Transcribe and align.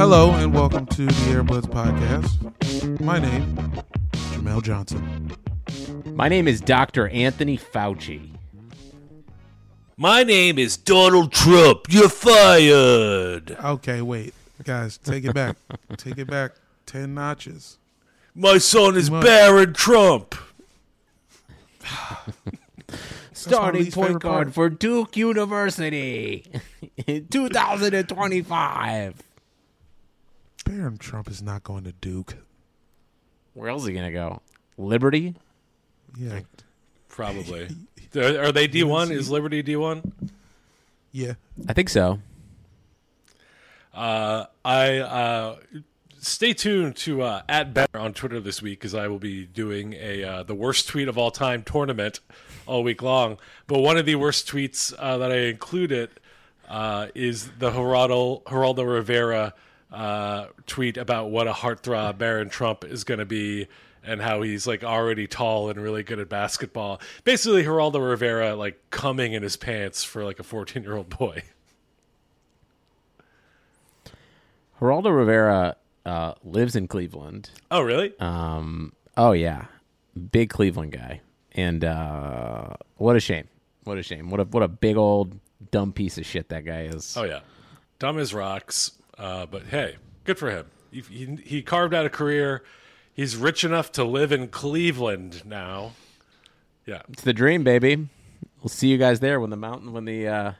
Hello 0.00 0.32
and 0.32 0.54
welcome 0.54 0.86
to 0.86 1.04
the 1.04 1.12
Airbuds 1.12 1.66
podcast. 1.66 3.00
My 3.02 3.18
name, 3.18 3.54
Jamel 4.32 4.62
Johnson. 4.62 5.30
My 6.14 6.26
name 6.26 6.48
is 6.48 6.62
Dr. 6.62 7.08
Anthony 7.08 7.58
Fauci. 7.58 8.30
My 9.98 10.22
name 10.22 10.58
is 10.58 10.78
Donald 10.78 11.32
Trump. 11.32 11.80
You're 11.90 12.08
fired. 12.08 13.58
Okay, 13.62 14.00
wait, 14.00 14.32
guys, 14.64 14.96
take 14.96 15.26
it 15.26 15.34
back. 15.34 15.58
take 15.98 16.16
it 16.16 16.28
back 16.28 16.52
ten 16.86 17.12
notches. 17.12 17.76
My 18.34 18.56
son 18.56 18.96
is 18.96 19.10
What? 19.10 19.22
Barron 19.22 19.74
Trump. 19.74 20.34
Starting 23.34 23.92
point 23.92 24.06
favorite 24.06 24.22
guard 24.22 24.46
part. 24.46 24.54
for 24.54 24.70
Duke 24.70 25.18
University 25.18 26.50
in 27.06 27.26
2025. 27.26 29.24
Barron 30.70 30.98
Trump 30.98 31.28
is 31.28 31.42
not 31.42 31.64
going 31.64 31.82
to 31.82 31.92
Duke. 31.92 32.36
Where 33.54 33.68
else 33.70 33.82
is 33.82 33.88
he 33.88 33.94
going 33.94 34.06
to 34.06 34.12
go? 34.12 34.40
Liberty? 34.78 35.34
Yeah, 36.16 36.40
Probably. 37.08 37.68
are 38.16 38.44
are 38.44 38.52
they 38.52 38.68
D1? 38.68 39.10
Is 39.10 39.30
Liberty 39.30 39.64
D1? 39.64 40.12
yeah. 41.10 41.32
I 41.68 41.72
think 41.72 41.88
so. 41.88 42.20
Uh, 43.92 44.46
I 44.64 44.98
uh, 44.98 45.56
stay 46.20 46.52
tuned 46.52 46.94
to 46.98 47.22
uh, 47.22 47.42
at 47.48 47.74
Better 47.74 47.98
on 47.98 48.12
Twitter 48.12 48.38
this 48.38 48.62
week 48.62 48.78
because 48.78 48.94
I 48.94 49.08
will 49.08 49.18
be 49.18 49.46
doing 49.46 49.94
a 49.94 50.22
uh, 50.22 50.42
the 50.44 50.54
worst 50.54 50.86
tweet 50.86 51.08
of 51.08 51.18
all 51.18 51.32
time 51.32 51.64
tournament 51.64 52.20
all 52.66 52.84
week 52.84 53.02
long. 53.02 53.38
But 53.66 53.80
one 53.80 53.96
of 53.96 54.06
the 54.06 54.14
worst 54.14 54.46
tweets 54.46 54.94
uh, 54.96 55.18
that 55.18 55.32
I 55.32 55.38
included 55.48 56.10
uh, 56.68 57.08
is 57.16 57.50
the 57.58 57.72
Geraldo, 57.72 58.44
Geraldo 58.44 58.88
Rivera 58.88 59.52
uh, 59.92 60.46
tweet 60.66 60.96
about 60.96 61.30
what 61.30 61.48
a 61.48 61.52
heartthrob 61.52 62.18
Barron 62.18 62.48
Trump 62.48 62.84
is 62.84 63.04
going 63.04 63.18
to 63.18 63.26
be 63.26 63.68
and 64.02 64.20
how 64.22 64.42
he's 64.42 64.66
like 64.66 64.82
already 64.82 65.26
tall 65.26 65.68
and 65.68 65.80
really 65.80 66.02
good 66.02 66.18
at 66.18 66.28
basketball. 66.28 67.00
Basically, 67.24 67.64
Geraldo 67.64 68.06
Rivera 68.06 68.54
like 68.54 68.80
coming 68.90 69.32
in 69.32 69.42
his 69.42 69.56
pants 69.56 70.04
for 70.04 70.24
like 70.24 70.38
a 70.38 70.42
14 70.42 70.82
year 70.82 70.96
old 70.96 71.08
boy. 71.18 71.42
Geraldo 74.80 75.14
Rivera 75.14 75.76
uh, 76.06 76.34
lives 76.42 76.74
in 76.74 76.88
Cleveland. 76.88 77.50
Oh, 77.70 77.82
really? 77.82 78.14
Um, 78.18 78.94
oh, 79.16 79.32
yeah. 79.32 79.66
Big 80.32 80.48
Cleveland 80.48 80.92
guy. 80.92 81.20
And 81.52 81.84
uh, 81.84 82.76
what 82.96 83.16
a 83.16 83.20
shame. 83.20 83.48
What 83.84 83.98
a 83.98 84.02
shame. 84.02 84.30
What 84.30 84.40
a, 84.40 84.44
what 84.44 84.62
a 84.62 84.68
big 84.68 84.96
old 84.96 85.38
dumb 85.70 85.92
piece 85.92 86.18
of 86.18 86.26
shit 86.26 86.48
that 86.48 86.64
guy 86.64 86.82
is. 86.82 87.16
Oh 87.16 87.24
yeah, 87.24 87.40
dumb 87.98 88.18
as 88.18 88.32
rocks. 88.34 88.92
Uh, 89.20 89.44
but 89.46 89.64
hey, 89.66 89.96
good 90.24 90.38
for 90.38 90.50
him. 90.50 90.66
He, 90.90 91.00
he 91.02 91.36
he 91.44 91.62
carved 91.62 91.92
out 91.94 92.06
a 92.06 92.10
career. 92.10 92.64
He's 93.12 93.36
rich 93.36 93.64
enough 93.64 93.92
to 93.92 94.04
live 94.04 94.32
in 94.32 94.48
Cleveland 94.48 95.44
now. 95.44 95.92
Yeah, 96.86 97.02
It's 97.10 97.22
the 97.22 97.34
dream, 97.34 97.62
baby. 97.62 98.08
We'll 98.62 98.70
see 98.70 98.88
you 98.88 98.96
guys 98.98 99.20
there 99.20 99.38
when 99.38 99.50
the 99.50 99.56
mountain 99.56 99.92
when 99.92 100.06
the 100.06 100.26
uh, 100.26 100.52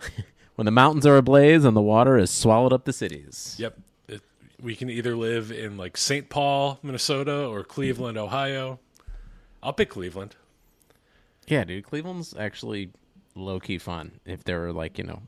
when 0.54 0.64
the 0.66 0.70
mountains 0.70 1.04
are 1.04 1.16
ablaze 1.16 1.64
and 1.64 1.76
the 1.76 1.82
water 1.82 2.16
has 2.16 2.30
swallowed 2.30 2.72
up 2.72 2.84
the 2.84 2.92
cities. 2.92 3.56
yep. 3.58 3.76
It, 4.08 4.22
we 4.62 4.76
can 4.76 4.88
either 4.88 5.16
live 5.16 5.50
in 5.50 5.76
like 5.76 5.96
St. 5.96 6.28
Paul, 6.28 6.78
Minnesota, 6.82 7.44
or 7.46 7.64
Cleveland, 7.64 8.16
Ohio. 8.16 8.78
I'll 9.62 9.72
pick 9.72 9.90
Cleveland. 9.90 10.36
Yeah, 11.48 11.64
dude, 11.64 11.84
Cleveland's 11.84 12.34
actually 12.38 12.90
low 13.34 13.58
key 13.60 13.78
fun 13.78 14.12
if 14.24 14.44
there 14.44 14.60
were 14.60 14.72
like, 14.72 14.96
you 14.98 15.04
know, 15.04 15.22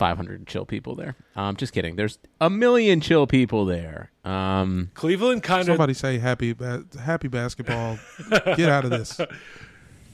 500 0.00 0.46
chill 0.46 0.64
people 0.64 0.94
there. 0.96 1.14
Um 1.36 1.56
just 1.56 1.74
kidding. 1.74 1.96
There's 1.96 2.18
a 2.40 2.48
million 2.48 3.02
chill 3.02 3.26
people 3.26 3.66
there. 3.66 4.10
Um 4.24 4.90
Cleveland 4.94 5.42
kind 5.42 5.60
of 5.60 5.66
Somebody 5.66 5.92
say 5.92 6.16
happy, 6.18 6.54
ba- 6.54 6.84
happy 6.98 7.28
basketball. 7.28 7.98
Get 8.30 8.70
out 8.70 8.84
of 8.84 8.90
this. 8.90 9.20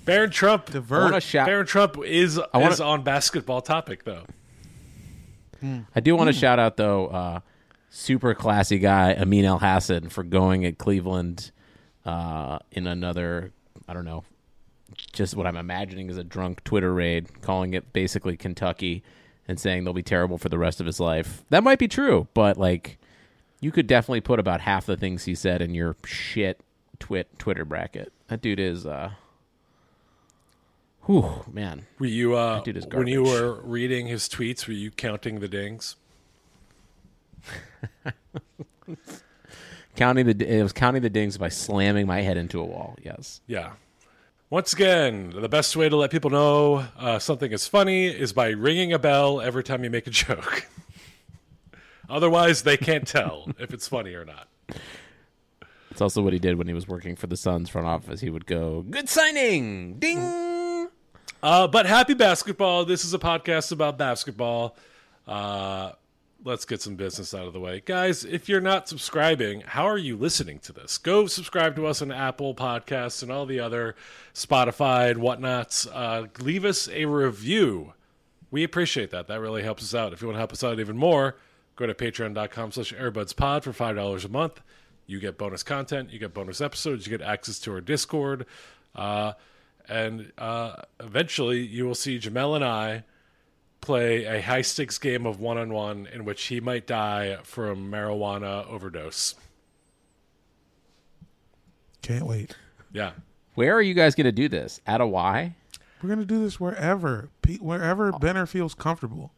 Barron 0.05 0.31
Trump. 0.31 0.65
I 0.71 0.73
Divert. 0.73 1.23
shout 1.23 1.47
Barron 1.47 1.67
Trump 1.67 1.99
is 2.05 2.41
wanna- 2.53 2.69
is 2.71 2.81
on 2.81 3.05
basketball 3.05 3.61
topic 3.63 4.03
though. 4.03 4.25
I 5.95 6.01
do 6.01 6.17
want 6.17 6.27
to 6.29 6.33
shout 6.33 6.59
out 6.59 6.77
though 6.77 7.07
uh 7.07 7.41
super 7.89 8.35
classy 8.35 8.79
guy 8.81 9.15
Amin 9.15 9.45
Elhassan 9.45 10.11
for 10.11 10.25
going 10.25 10.65
at 10.67 10.79
Cleveland 10.79 11.53
uh 12.05 12.59
in 12.73 12.89
another 12.89 13.53
I 13.89 13.95
don't 13.95 14.05
know 14.05 14.25
just 15.13 15.37
what 15.37 15.47
I'm 15.47 15.57
imagining 15.57 16.11
is 16.11 16.17
a 16.17 16.25
drunk 16.25 16.65
Twitter 16.65 16.93
raid, 16.93 17.43
calling 17.43 17.75
it 17.75 17.93
basically 17.93 18.37
Kentucky 18.37 19.03
and 19.49 19.59
saying 19.61 19.84
they'll 19.84 19.93
be 19.93 20.03
terrible 20.03 20.39
for 20.39 20.49
the 20.49 20.59
rest 20.59 20.81
of 20.81 20.87
his 20.87 21.01
life. 21.01 21.45
That 21.51 21.62
might 21.62 21.79
be 21.79 21.89
true, 21.89 22.29
but 22.34 22.57
like 22.57 22.99
you 23.61 23.71
could 23.71 23.87
definitely 23.87 24.21
put 24.21 24.39
about 24.39 24.61
half 24.61 24.87
the 24.87 24.97
things 24.97 25.25
he 25.25 25.34
said 25.34 25.62
in 25.62 25.75
your 25.75 25.97
shit 26.05 26.61
twit 26.99 27.39
Twitter 27.39 27.65
bracket. 27.65 28.12
That 28.29 28.41
dude 28.43 28.61
is 28.61 28.87
uh 28.87 29.12
Whew, 31.03 31.45
man. 31.53 31.87
Were 32.01 32.06
you 32.06 32.35
uh, 32.35 32.62
dude 32.62 32.77
is 32.77 32.87
when 32.87 33.06
you 33.06 33.23
were 33.23 33.61
reading 33.62 34.09
his 34.09 34.29
tweets? 34.29 34.67
Were 34.67 34.73
you 34.73 34.91
counting 34.91 35.39
the 35.39 35.49
dings? 35.49 35.97
Counting 39.97 40.26
the 40.26 40.59
it 40.59 40.62
was 40.62 40.73
counting 40.75 41.03
the 41.03 41.11
dings 41.11 41.38
by 41.38 41.49
slamming 41.49 42.06
my 42.06 42.20
head 42.20 42.37
into 42.37 42.61
a 42.61 42.65
wall. 42.65 42.97
Yes. 43.03 43.41
Yeah. 43.47 43.73
Once 44.48 44.72
again, 44.72 45.31
the 45.31 45.48
best 45.48 45.75
way 45.75 45.88
to 45.88 45.96
let 45.96 46.10
people 46.10 46.31
know 46.31 46.87
uh, 46.98 47.19
something 47.19 47.50
is 47.50 47.66
funny 47.66 48.06
is 48.06 48.32
by 48.32 48.48
ringing 48.50 48.93
a 48.93 48.98
bell 48.98 49.40
every 49.40 49.64
time 49.64 49.82
you 49.82 49.90
make 49.90 50.06
a 50.06 50.10
joke. 50.25 50.69
Otherwise, 52.08 52.62
they 52.62 52.76
can't 52.76 53.08
tell 53.08 53.48
if 53.58 53.72
it's 53.75 53.88
funny 53.88 54.14
or 54.14 54.25
not. 54.25 54.46
It's 55.90 56.00
also 56.00 56.22
what 56.22 56.32
he 56.32 56.38
did 56.38 56.56
when 56.58 56.69
he 56.69 56.75
was 56.75 56.87
working 56.87 57.16
for 57.16 57.26
the 57.26 57.37
Suns 57.37 57.69
front 57.70 57.88
office. 57.88 58.20
He 58.20 58.31
would 58.31 58.46
go, 58.46 58.82
"Good 58.82 59.08
signing, 59.08 59.98
ding." 59.98 60.19
Uh, 61.43 61.66
but 61.66 61.87
happy 61.87 62.14
basketball. 62.14 62.84
This 62.84 63.04
is 63.04 63.14
a 63.14 63.19
podcast 63.19 63.72
about 63.72 63.96
basketball. 63.98 64.76
Uh, 65.26 65.93
let's 66.46 66.64
get 66.64 66.81
some 66.81 66.94
business 66.94 67.34
out 67.34 67.46
of 67.46 67.52
the 67.52 67.60
way. 67.60 67.82
Guys, 67.84 68.25
if 68.25 68.48
you're 68.48 68.60
not 68.60 68.88
subscribing, 68.88 69.60
how 69.60 69.87
are 69.87 69.98
you 69.98 70.16
listening 70.16 70.58
to 70.60 70.72
this? 70.72 70.96
Go 70.96 71.26
subscribe 71.26 71.76
to 71.76 71.87
us 71.87 72.00
on 72.00 72.10
Apple 72.10 72.54
Podcasts 72.54 73.22
and 73.22 73.31
all 73.31 73.44
the 73.44 73.60
other 73.60 73.96
Spotify 74.32 75.10
and 75.10 75.20
whatnots. 75.20 75.87
Uh, 75.93 76.26
leave 76.38 76.64
us 76.64 76.88
a 76.88 77.04
review. 77.04 77.93
We 78.50 78.64
appreciate 78.64 79.10
that. 79.10 79.26
That 79.26 79.40
really 79.40 79.62
helps 79.62 79.82
us 79.82 79.94
out. 79.94 80.12
If 80.12 80.22
you 80.22 80.28
want 80.28 80.37
to 80.37 80.40
help 80.40 80.52
us 80.52 80.64
out 80.64 80.81
even 80.81 80.96
more, 80.96 81.37
Go 81.76 81.87
to 81.87 81.94
patreon.com 81.94 82.72
slash 82.72 82.93
airbudspod 82.94 83.62
for 83.62 83.72
$5 83.72 84.25
a 84.25 84.28
month. 84.28 84.62
You 85.06 85.20
get 85.20 85.38
bonus 85.38 85.62
content, 85.62 86.10
you 86.10 86.19
get 86.19 86.34
bonus 86.34 86.60
episodes, 86.60 87.06
you 87.06 87.16
get 87.16 87.25
access 87.25 87.58
to 87.60 87.72
our 87.72 87.82
Discord. 87.82 88.46
Uh, 88.94 89.34
and 89.88 90.32
uh, 90.38 90.76
eventually 90.98 91.60
you 91.60 91.84
will 91.84 91.94
see 91.94 92.19
Jamel 92.19 92.56
and 92.56 92.64
I 92.64 93.04
play 93.87 94.25
a 94.25 94.41
high 94.43 94.62
stakes 94.62 94.99
game 94.99 95.25
of 95.27 95.41
one 95.41 95.56
on 95.59 95.73
one 95.73 96.06
in 96.12 96.25
which 96.25 96.44
he 96.47 96.61
might 96.61 96.87
die 96.87 97.38
from 97.44 97.91
marijuana 97.91 98.67
overdose. 98.69 99.35
Can't 102.03 102.27
wait. 102.27 102.56
Yeah. 102.93 103.12
Where 103.55 103.75
are 103.75 103.83
you 103.83 103.94
guys 103.94 104.15
going 104.15 104.27
to 104.27 104.33
do 104.33 104.49
this? 104.49 104.81
At 104.87 105.00
a 105.00 105.06
Y? 105.06 105.55
We're 106.03 106.11
gonna 106.11 106.27
do 106.27 106.41
this 106.43 106.61
wherever, 106.61 107.31
Pe- 107.41 107.56
wherever 107.56 108.12
Benner 108.12 108.44
feels 108.44 108.75
comfortable. 108.75 109.33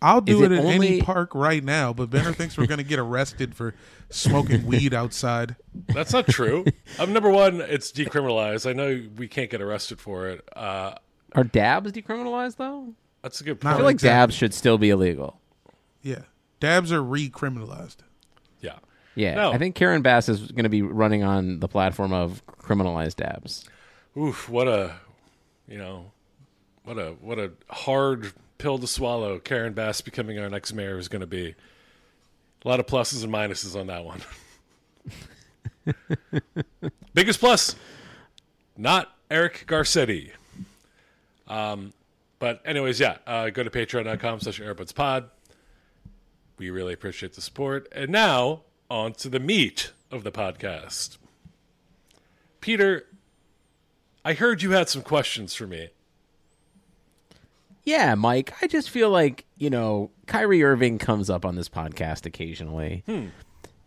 I'll 0.00 0.20
do 0.20 0.44
it, 0.44 0.52
it 0.52 0.58
in 0.60 0.64
only- 0.64 0.88
any 0.88 1.02
park 1.02 1.34
right 1.34 1.62
now, 1.62 1.92
but 1.92 2.08
Benner 2.08 2.32
thinks 2.32 2.56
we're 2.56 2.66
gonna 2.68 2.84
get 2.84 3.00
arrested 3.00 3.54
for 3.56 3.74
smoking 4.10 4.64
weed 4.66 4.94
outside. 4.94 5.56
That's 5.88 6.12
not 6.12 6.28
true. 6.28 6.64
um, 7.00 7.12
number 7.12 7.30
one, 7.30 7.60
it's 7.60 7.90
decriminalized. 7.90 8.64
I 8.68 8.74
know 8.74 9.02
we 9.16 9.26
can't 9.26 9.50
get 9.50 9.60
arrested 9.60 10.00
for 10.00 10.28
it. 10.28 10.48
Uh, 10.54 10.94
Are 11.34 11.42
dabs 11.44 11.90
decriminalized 11.90 12.56
though? 12.58 12.94
That's 13.24 13.40
a 13.40 13.44
good 13.44 13.62
Not 13.64 13.74
I 13.74 13.76
feel 13.78 13.84
like 13.86 13.94
Exactly. 13.94 14.08
dabs 14.14 14.34
should 14.36 14.54
still 14.54 14.78
be 14.78 14.90
illegal. 14.90 15.40
Yeah, 16.02 16.20
dabs 16.60 16.92
are 16.92 17.00
recriminalized. 17.00 17.96
yeah. 18.60 18.78
Yeah, 19.16 19.34
No. 19.34 19.52
I 19.52 19.58
think 19.58 19.74
Karen 19.74 20.02
Bass 20.02 20.28
is 20.28 20.52
going 20.52 20.64
to 20.64 20.68
be 20.68 20.82
running 20.82 21.22
on 21.24 21.58
the 21.60 21.68
platform 21.68 22.12
of 22.12 22.42
criminalized 22.46 23.16
dabs. 23.16 23.64
Oof, 24.16 24.48
what 24.48 24.68
a, 24.68 24.96
you 25.68 25.78
know, 25.78 26.10
what 26.84 26.98
a 26.98 27.12
what 27.20 27.38
a 27.38 27.52
hard 27.70 28.32
pill 28.58 28.78
to 28.78 28.86
swallow. 28.86 29.38
Karen 29.38 29.72
Bass 29.72 30.00
becoming 30.00 30.38
our 30.38 30.48
next 30.50 30.72
mayor 30.72 30.98
is 30.98 31.08
going 31.08 31.20
to 31.20 31.26
be. 31.26 31.54
A 32.64 32.68
lot 32.68 32.80
of 32.80 32.86
pluses 32.86 33.22
and 33.24 33.32
minuses 33.32 33.78
on 33.78 33.86
that 33.88 34.04
one. 34.04 34.20
Biggest 37.14 37.40
plus, 37.40 37.76
not 38.76 39.14
Eric 39.30 39.64
Garcetti. 39.68 40.30
Um, 41.46 41.92
but 42.44 42.60
anyways, 42.66 43.00
yeah, 43.00 43.16
uh, 43.26 43.48
go 43.48 43.62
to 43.62 43.70
patreon.com 43.70 44.40
slash 44.40 44.60
airbudspod. 44.60 45.30
We 46.58 46.68
really 46.68 46.92
appreciate 46.92 47.32
the 47.32 47.40
support. 47.40 47.88
And 47.90 48.10
now, 48.10 48.64
on 48.90 49.14
to 49.14 49.30
the 49.30 49.40
meat 49.40 49.92
of 50.10 50.24
the 50.24 50.30
podcast. 50.30 51.16
Peter, 52.60 53.06
I 54.26 54.34
heard 54.34 54.60
you 54.60 54.72
had 54.72 54.90
some 54.90 55.00
questions 55.00 55.54
for 55.54 55.66
me. 55.66 55.88
Yeah, 57.82 58.14
Mike, 58.14 58.52
I 58.60 58.66
just 58.66 58.90
feel 58.90 59.08
like, 59.08 59.46
you 59.56 59.70
know, 59.70 60.10
Kyrie 60.26 60.62
Irving 60.62 60.98
comes 60.98 61.30
up 61.30 61.46
on 61.46 61.54
this 61.54 61.70
podcast 61.70 62.26
occasionally. 62.26 63.04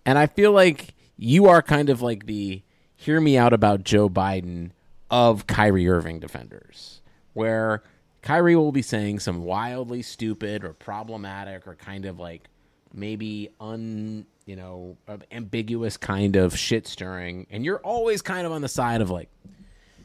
And 0.03 0.17
I 0.17 0.25
feel 0.25 0.51
like 0.51 0.95
you 1.15 1.45
are 1.45 1.61
kind 1.61 1.91
of 1.91 2.01
like 2.01 2.25
the 2.25 2.63
hear 2.95 3.21
me 3.21 3.37
out 3.37 3.53
about 3.53 3.83
Joe 3.83 4.09
Biden 4.09 4.71
of 5.11 5.45
Kyrie 5.45 5.87
Irving 5.87 6.19
defenders, 6.19 7.01
where 7.33 7.83
Kyrie 8.27 8.57
will 8.57 8.73
be 8.73 8.81
saying 8.81 9.19
some 9.19 9.43
wildly 9.45 10.01
stupid 10.01 10.65
or 10.65 10.73
problematic 10.73 11.65
or 11.65 11.75
kind 11.75 12.05
of 12.05 12.19
like 12.19 12.49
maybe 12.93 13.51
un, 13.61 14.25
you 14.45 14.57
know, 14.57 14.97
ambiguous 15.31 15.95
kind 15.95 16.35
of 16.35 16.57
shit 16.57 16.87
stirring. 16.87 17.47
And 17.49 17.63
you're 17.63 17.79
always 17.79 18.21
kind 18.21 18.45
of 18.45 18.51
on 18.51 18.61
the 18.61 18.67
side 18.67 18.99
of 18.99 19.09
like, 19.09 19.29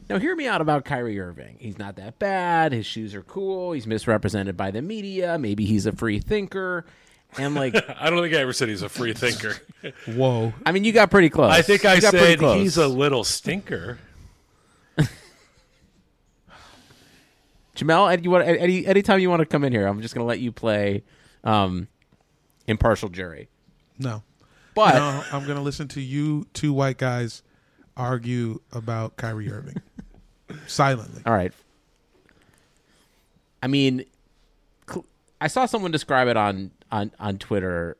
now, 0.09 0.19
hear 0.19 0.37
me 0.37 0.47
out 0.47 0.61
about 0.61 0.85
Kyrie 0.85 1.19
Irving. 1.19 1.57
He's 1.59 1.77
not 1.77 1.97
that 1.97 2.17
bad. 2.17 2.71
His 2.71 2.85
shoes 2.85 3.13
are 3.13 3.23
cool. 3.23 3.73
He's 3.73 3.87
misrepresented 3.87 4.55
by 4.55 4.71
the 4.71 4.81
media. 4.81 5.37
Maybe 5.37 5.65
he's 5.65 5.85
a 5.85 5.91
free 5.91 6.19
thinker. 6.19 6.85
And, 7.37 7.55
like, 7.55 7.75
I 7.99 8.09
don't 8.09 8.21
think 8.21 8.33
I 8.35 8.39
ever 8.39 8.53
said 8.53 8.69
he's 8.69 8.83
a 8.83 8.89
free 8.89 9.13
thinker. 9.13 9.55
Whoa, 10.07 10.53
I 10.65 10.71
mean, 10.71 10.83
you 10.85 10.91
got 10.93 11.09
pretty 11.11 11.29
close. 11.29 11.51
I 11.51 11.61
think 11.61 11.83
I 11.83 11.95
You 11.95 12.01
got 12.01 12.11
pretty 12.11 12.25
said 12.27 12.39
close. 12.39 12.57
he's 12.61 12.77
a 12.77 12.87
little 12.87 13.23
stinker. 13.25 13.99
Jamel, 17.75 18.11
any, 18.11 18.23
you 18.23 18.31
want, 18.31 18.47
any, 18.47 18.85
anytime 18.85 19.19
you 19.19 19.29
want 19.29 19.39
to 19.39 19.45
come 19.45 19.63
in 19.63 19.71
here, 19.73 19.87
I'm 19.87 20.01
just 20.01 20.13
going 20.13 20.23
to 20.23 20.27
let 20.27 20.39
you 20.39 20.51
play 20.51 21.03
um, 21.43 21.87
impartial 22.67 23.09
jury. 23.09 23.49
no. 23.99 24.23
But 24.75 24.95
No, 24.95 25.23
I'm 25.31 25.45
gonna 25.45 25.61
listen 25.61 25.87
to 25.89 26.01
you 26.01 26.47
two 26.53 26.73
white 26.73 26.97
guys 26.97 27.43
argue 27.95 28.59
about 28.71 29.17
Kyrie 29.17 29.51
Irving 29.51 29.79
silently. 30.65 31.21
All 31.27 31.33
right. 31.33 31.53
I 33.61 33.67
mean, 33.67 34.03
cl- 34.89 35.05
I 35.39 35.45
saw 35.47 35.67
someone 35.67 35.91
describe 35.91 36.27
it 36.27 36.37
on 36.37 36.71
on 36.91 37.11
on 37.19 37.37
Twitter. 37.37 37.97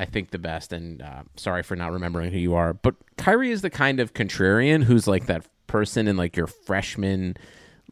I 0.00 0.04
think 0.06 0.30
the 0.30 0.38
best, 0.38 0.72
and 0.72 1.00
uh, 1.00 1.22
sorry 1.36 1.62
for 1.62 1.76
not 1.76 1.92
remembering 1.92 2.32
who 2.32 2.38
you 2.38 2.54
are, 2.56 2.72
but 2.72 2.96
Kyrie 3.16 3.52
is 3.52 3.62
the 3.62 3.70
kind 3.70 4.00
of 4.00 4.12
contrarian 4.12 4.82
who's 4.82 5.06
like 5.06 5.26
that 5.26 5.46
person 5.68 6.08
in 6.08 6.16
like 6.16 6.36
your 6.36 6.48
freshman 6.48 7.36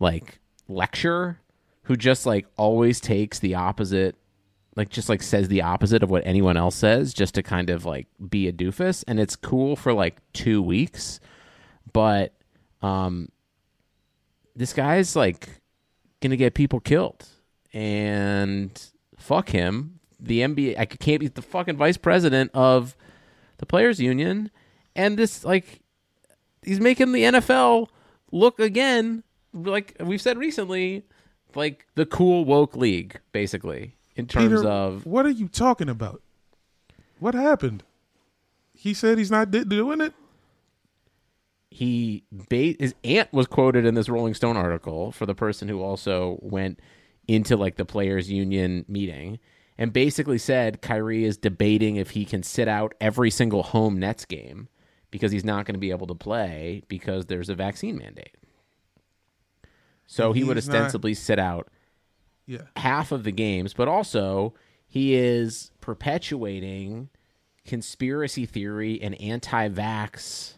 like 0.00 0.39
lecture 0.70 1.40
who 1.84 1.96
just 1.96 2.24
like 2.24 2.46
always 2.56 3.00
takes 3.00 3.38
the 3.38 3.54
opposite 3.54 4.16
like 4.76 4.88
just 4.88 5.08
like 5.08 5.22
says 5.22 5.48
the 5.48 5.62
opposite 5.62 6.02
of 6.02 6.10
what 6.10 6.22
anyone 6.24 6.56
else 6.56 6.76
says 6.76 7.12
just 7.12 7.34
to 7.34 7.42
kind 7.42 7.70
of 7.70 7.84
like 7.84 8.06
be 8.28 8.48
a 8.48 8.52
doofus. 8.52 9.04
And 9.06 9.18
it's 9.18 9.36
cool 9.36 9.76
for 9.76 9.92
like 9.92 10.18
2 10.34 10.62
weeks. 10.62 11.20
But 11.92 12.32
um 12.82 13.30
this 14.54 14.72
guy's 14.72 15.16
like 15.16 15.60
gonna 16.20 16.36
get 16.36 16.54
people 16.54 16.80
killed. 16.80 17.26
And 17.72 18.70
fuck 19.16 19.50
him. 19.50 20.00
The 20.18 20.40
nba 20.40 20.78
i 20.78 20.84
can't 20.84 21.20
be 21.20 21.28
the 21.28 21.42
fucking 21.42 21.76
vice 21.76 21.96
president 21.96 22.50
of 22.54 22.96
the 23.58 23.66
players 23.66 24.00
union. 24.00 24.50
And 24.94 25.18
this 25.18 25.44
like 25.44 25.80
he's 26.62 26.80
making 26.80 27.12
the 27.12 27.24
nfl 27.24 27.88
look 28.30 28.60
again 28.60 29.24
like 29.52 29.96
we've 30.00 30.20
said 30.20 30.38
recently 30.38 31.04
like 31.54 31.86
the 31.94 32.06
cool 32.06 32.44
woke 32.44 32.76
league 32.76 33.20
basically 33.32 33.96
in 34.16 34.26
terms 34.26 34.60
Peter, 34.60 34.68
of 34.68 35.04
what 35.06 35.26
are 35.26 35.30
you 35.30 35.48
talking 35.48 35.88
about? 35.88 36.22
What 37.18 37.34
happened? 37.34 37.82
He 38.72 38.94
said 38.94 39.18
he's 39.18 39.30
not 39.30 39.50
di- 39.50 39.64
doing 39.64 40.00
it. 40.00 40.14
he 41.70 42.24
ba- 42.32 42.76
his 42.78 42.94
aunt 43.04 43.32
was 43.32 43.46
quoted 43.46 43.84
in 43.84 43.94
this 43.94 44.08
Rolling 44.08 44.34
Stone 44.34 44.56
article 44.56 45.12
for 45.12 45.26
the 45.26 45.34
person 45.34 45.68
who 45.68 45.82
also 45.82 46.38
went 46.42 46.80
into 47.28 47.56
like 47.56 47.76
the 47.76 47.84
players 47.84 48.30
union 48.30 48.84
meeting 48.88 49.38
and 49.78 49.92
basically 49.92 50.38
said 50.38 50.82
Kyrie 50.82 51.24
is 51.24 51.36
debating 51.36 51.96
if 51.96 52.10
he 52.10 52.24
can 52.24 52.42
sit 52.42 52.68
out 52.68 52.94
every 53.00 53.30
single 53.30 53.62
home 53.62 53.98
Nets 53.98 54.24
game 54.24 54.68
because 55.10 55.32
he's 55.32 55.44
not 55.44 55.64
going 55.64 55.74
to 55.74 55.80
be 55.80 55.90
able 55.90 56.06
to 56.08 56.14
play 56.14 56.82
because 56.88 57.26
there's 57.26 57.48
a 57.48 57.54
vaccine 57.54 57.96
mandate. 57.96 58.34
So 60.12 60.32
he 60.32 60.42
would 60.42 60.56
He's 60.56 60.66
not- 60.66 60.74
ostensibly 60.74 61.14
sit 61.14 61.38
out 61.38 61.68
Yeah, 62.44 62.62
half 62.74 63.12
of 63.12 63.22
the 63.22 63.30
games, 63.30 63.72
but 63.74 63.86
also 63.86 64.54
he 64.88 65.14
is 65.14 65.70
perpetuating 65.80 67.10
conspiracy 67.64 68.44
theory 68.44 69.00
and 69.00 69.14
anti-vax 69.20 70.54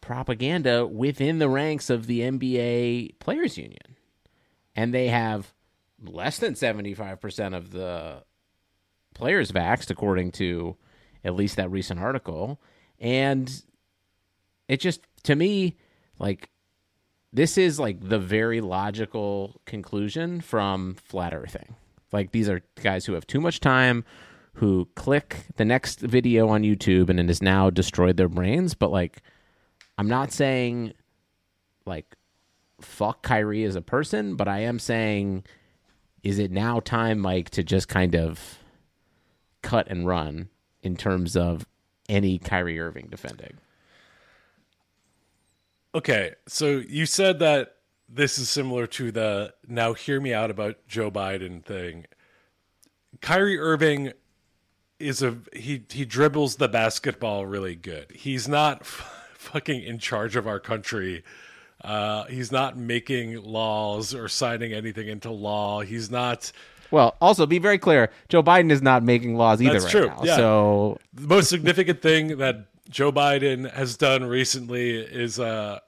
propaganda 0.00 0.86
within 0.86 1.38
the 1.38 1.48
ranks 1.50 1.90
of 1.90 2.06
the 2.06 2.22
NBA 2.22 3.18
players 3.18 3.58
union. 3.58 3.96
And 4.74 4.94
they 4.94 5.08
have 5.08 5.52
less 6.02 6.38
than 6.38 6.54
75% 6.54 7.54
of 7.54 7.70
the 7.72 8.22
players 9.14 9.52
vaxxed 9.52 9.90
according 9.90 10.30
to 10.32 10.74
at 11.22 11.34
least 11.34 11.56
that 11.56 11.70
recent 11.70 12.00
article. 12.00 12.62
And 12.98 13.62
it 14.68 14.80
just 14.80 15.02
to 15.24 15.36
me 15.36 15.76
like 16.18 16.48
this 17.32 17.58
is 17.58 17.78
like 17.78 18.08
the 18.08 18.18
very 18.18 18.60
logical 18.60 19.60
conclusion 19.66 20.40
from 20.40 20.94
flat 20.94 21.34
earthing. 21.34 21.74
Like 22.12 22.32
these 22.32 22.48
are 22.48 22.62
guys 22.82 23.06
who 23.06 23.12
have 23.12 23.26
too 23.26 23.40
much 23.40 23.60
time, 23.60 24.04
who 24.54 24.88
click 24.94 25.46
the 25.56 25.64
next 25.64 26.00
video 26.00 26.48
on 26.48 26.62
YouTube 26.62 27.10
and 27.10 27.20
it 27.20 27.28
has 27.28 27.42
now 27.42 27.70
destroyed 27.70 28.16
their 28.16 28.28
brains. 28.28 28.74
But 28.74 28.90
like, 28.90 29.22
I'm 29.98 30.08
not 30.08 30.32
saying 30.32 30.94
like 31.84 32.16
fuck 32.80 33.22
Kyrie 33.22 33.64
as 33.64 33.76
a 33.76 33.82
person, 33.82 34.36
but 34.36 34.48
I 34.48 34.60
am 34.60 34.78
saying, 34.78 35.44
is 36.22 36.38
it 36.38 36.50
now 36.50 36.80
time, 36.80 37.18
Mike, 37.18 37.50
to 37.50 37.62
just 37.62 37.88
kind 37.88 38.14
of 38.14 38.58
cut 39.62 39.88
and 39.88 40.06
run 40.06 40.48
in 40.82 40.96
terms 40.96 41.36
of 41.36 41.66
any 42.08 42.38
Kyrie 42.38 42.80
Irving 42.80 43.08
defending? 43.10 43.58
Okay, 45.94 46.34
so 46.46 46.82
you 46.88 47.06
said 47.06 47.38
that 47.38 47.76
this 48.08 48.38
is 48.38 48.48
similar 48.48 48.86
to 48.86 49.10
the 49.10 49.54
now 49.66 49.94
hear 49.94 50.20
me 50.20 50.32
out 50.32 50.50
about 50.50 50.76
Joe 50.86 51.10
Biden 51.10 51.64
thing. 51.64 52.06
Kyrie 53.20 53.58
Irving 53.58 54.12
is 54.98 55.22
a 55.22 55.38
he 55.54 55.84
he 55.90 56.04
dribbles 56.04 56.56
the 56.56 56.68
basketball 56.68 57.46
really 57.46 57.74
good. 57.74 58.10
He's 58.14 58.46
not 58.48 58.82
f- 58.82 59.28
fucking 59.34 59.82
in 59.82 59.98
charge 59.98 60.36
of 60.36 60.46
our 60.46 60.60
country. 60.60 61.24
Uh, 61.82 62.24
he's 62.24 62.50
not 62.50 62.76
making 62.76 63.40
laws 63.42 64.12
or 64.14 64.28
signing 64.28 64.72
anything 64.72 65.06
into 65.08 65.30
law. 65.30 65.80
He's 65.80 66.10
not 66.10 66.50
Well, 66.90 67.16
also 67.20 67.46
be 67.46 67.58
very 67.58 67.78
clear: 67.78 68.10
Joe 68.28 68.42
Biden 68.42 68.70
is 68.70 68.82
not 68.82 69.02
making 69.02 69.36
laws 69.36 69.62
either 69.62 69.72
That's 69.72 69.84
right 69.86 69.90
true, 69.92 70.06
now. 70.08 70.20
yeah. 70.24 70.36
So 70.36 70.98
the 71.14 71.26
most 71.28 71.48
significant 71.48 72.02
thing 72.02 72.38
that 72.38 72.66
Joe 72.88 73.12
Biden 73.12 73.70
has 73.72 73.96
done 73.96 74.24
recently 74.24 74.96
is 74.96 75.38
uh, 75.38 75.80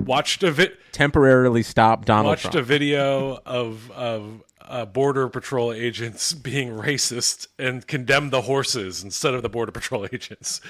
watched 0.00 0.42
a 0.42 0.50
vi- 0.50 0.72
temporarily 0.92 1.62
stop 1.62 2.04
Donald 2.04 2.26
watched 2.26 2.42
Trump. 2.42 2.56
a 2.56 2.62
video 2.62 3.38
of 3.44 3.90
of 3.90 4.42
uh, 4.60 4.84
border 4.84 5.28
patrol 5.28 5.72
agents 5.72 6.32
being 6.48 6.70
racist 6.70 7.48
and 7.58 7.86
condemned 7.86 8.30
the 8.30 8.42
horses 8.42 9.02
instead 9.02 9.34
of 9.34 9.42
the 9.42 9.48
border 9.48 9.72
patrol 9.72 10.06
agents. 10.12 10.60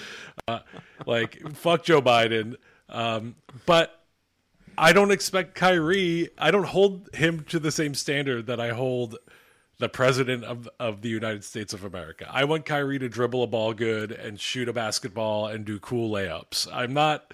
Uh, 0.46 0.60
like 1.06 1.40
fuck 1.54 1.84
Joe 1.84 2.02
Biden, 2.02 2.56
um, 2.88 3.36
but. 3.66 3.94
I 4.80 4.92
don't 4.92 5.10
expect 5.10 5.56
Kyrie. 5.56 6.28
I 6.38 6.52
don't 6.52 6.66
hold 6.66 7.08
him 7.12 7.42
to 7.48 7.58
the 7.58 7.72
same 7.72 7.94
standard 7.94 8.46
that 8.46 8.60
I 8.60 8.68
hold 8.70 9.16
the 9.78 9.88
president 9.88 10.44
of 10.44 10.68
of 10.78 11.02
the 11.02 11.08
United 11.08 11.44
States 11.44 11.72
of 11.72 11.84
America. 11.84 12.28
I 12.30 12.44
want 12.44 12.64
Kyrie 12.66 12.98
to 12.98 13.08
dribble 13.08 13.42
a 13.42 13.46
ball 13.46 13.72
good 13.72 14.12
and 14.12 14.38
shoot 14.40 14.68
a 14.68 14.72
basketball 14.72 15.46
and 15.46 15.64
do 15.64 15.78
cool 15.78 16.10
layups. 16.10 16.68
I'm 16.72 16.92
not. 16.92 17.32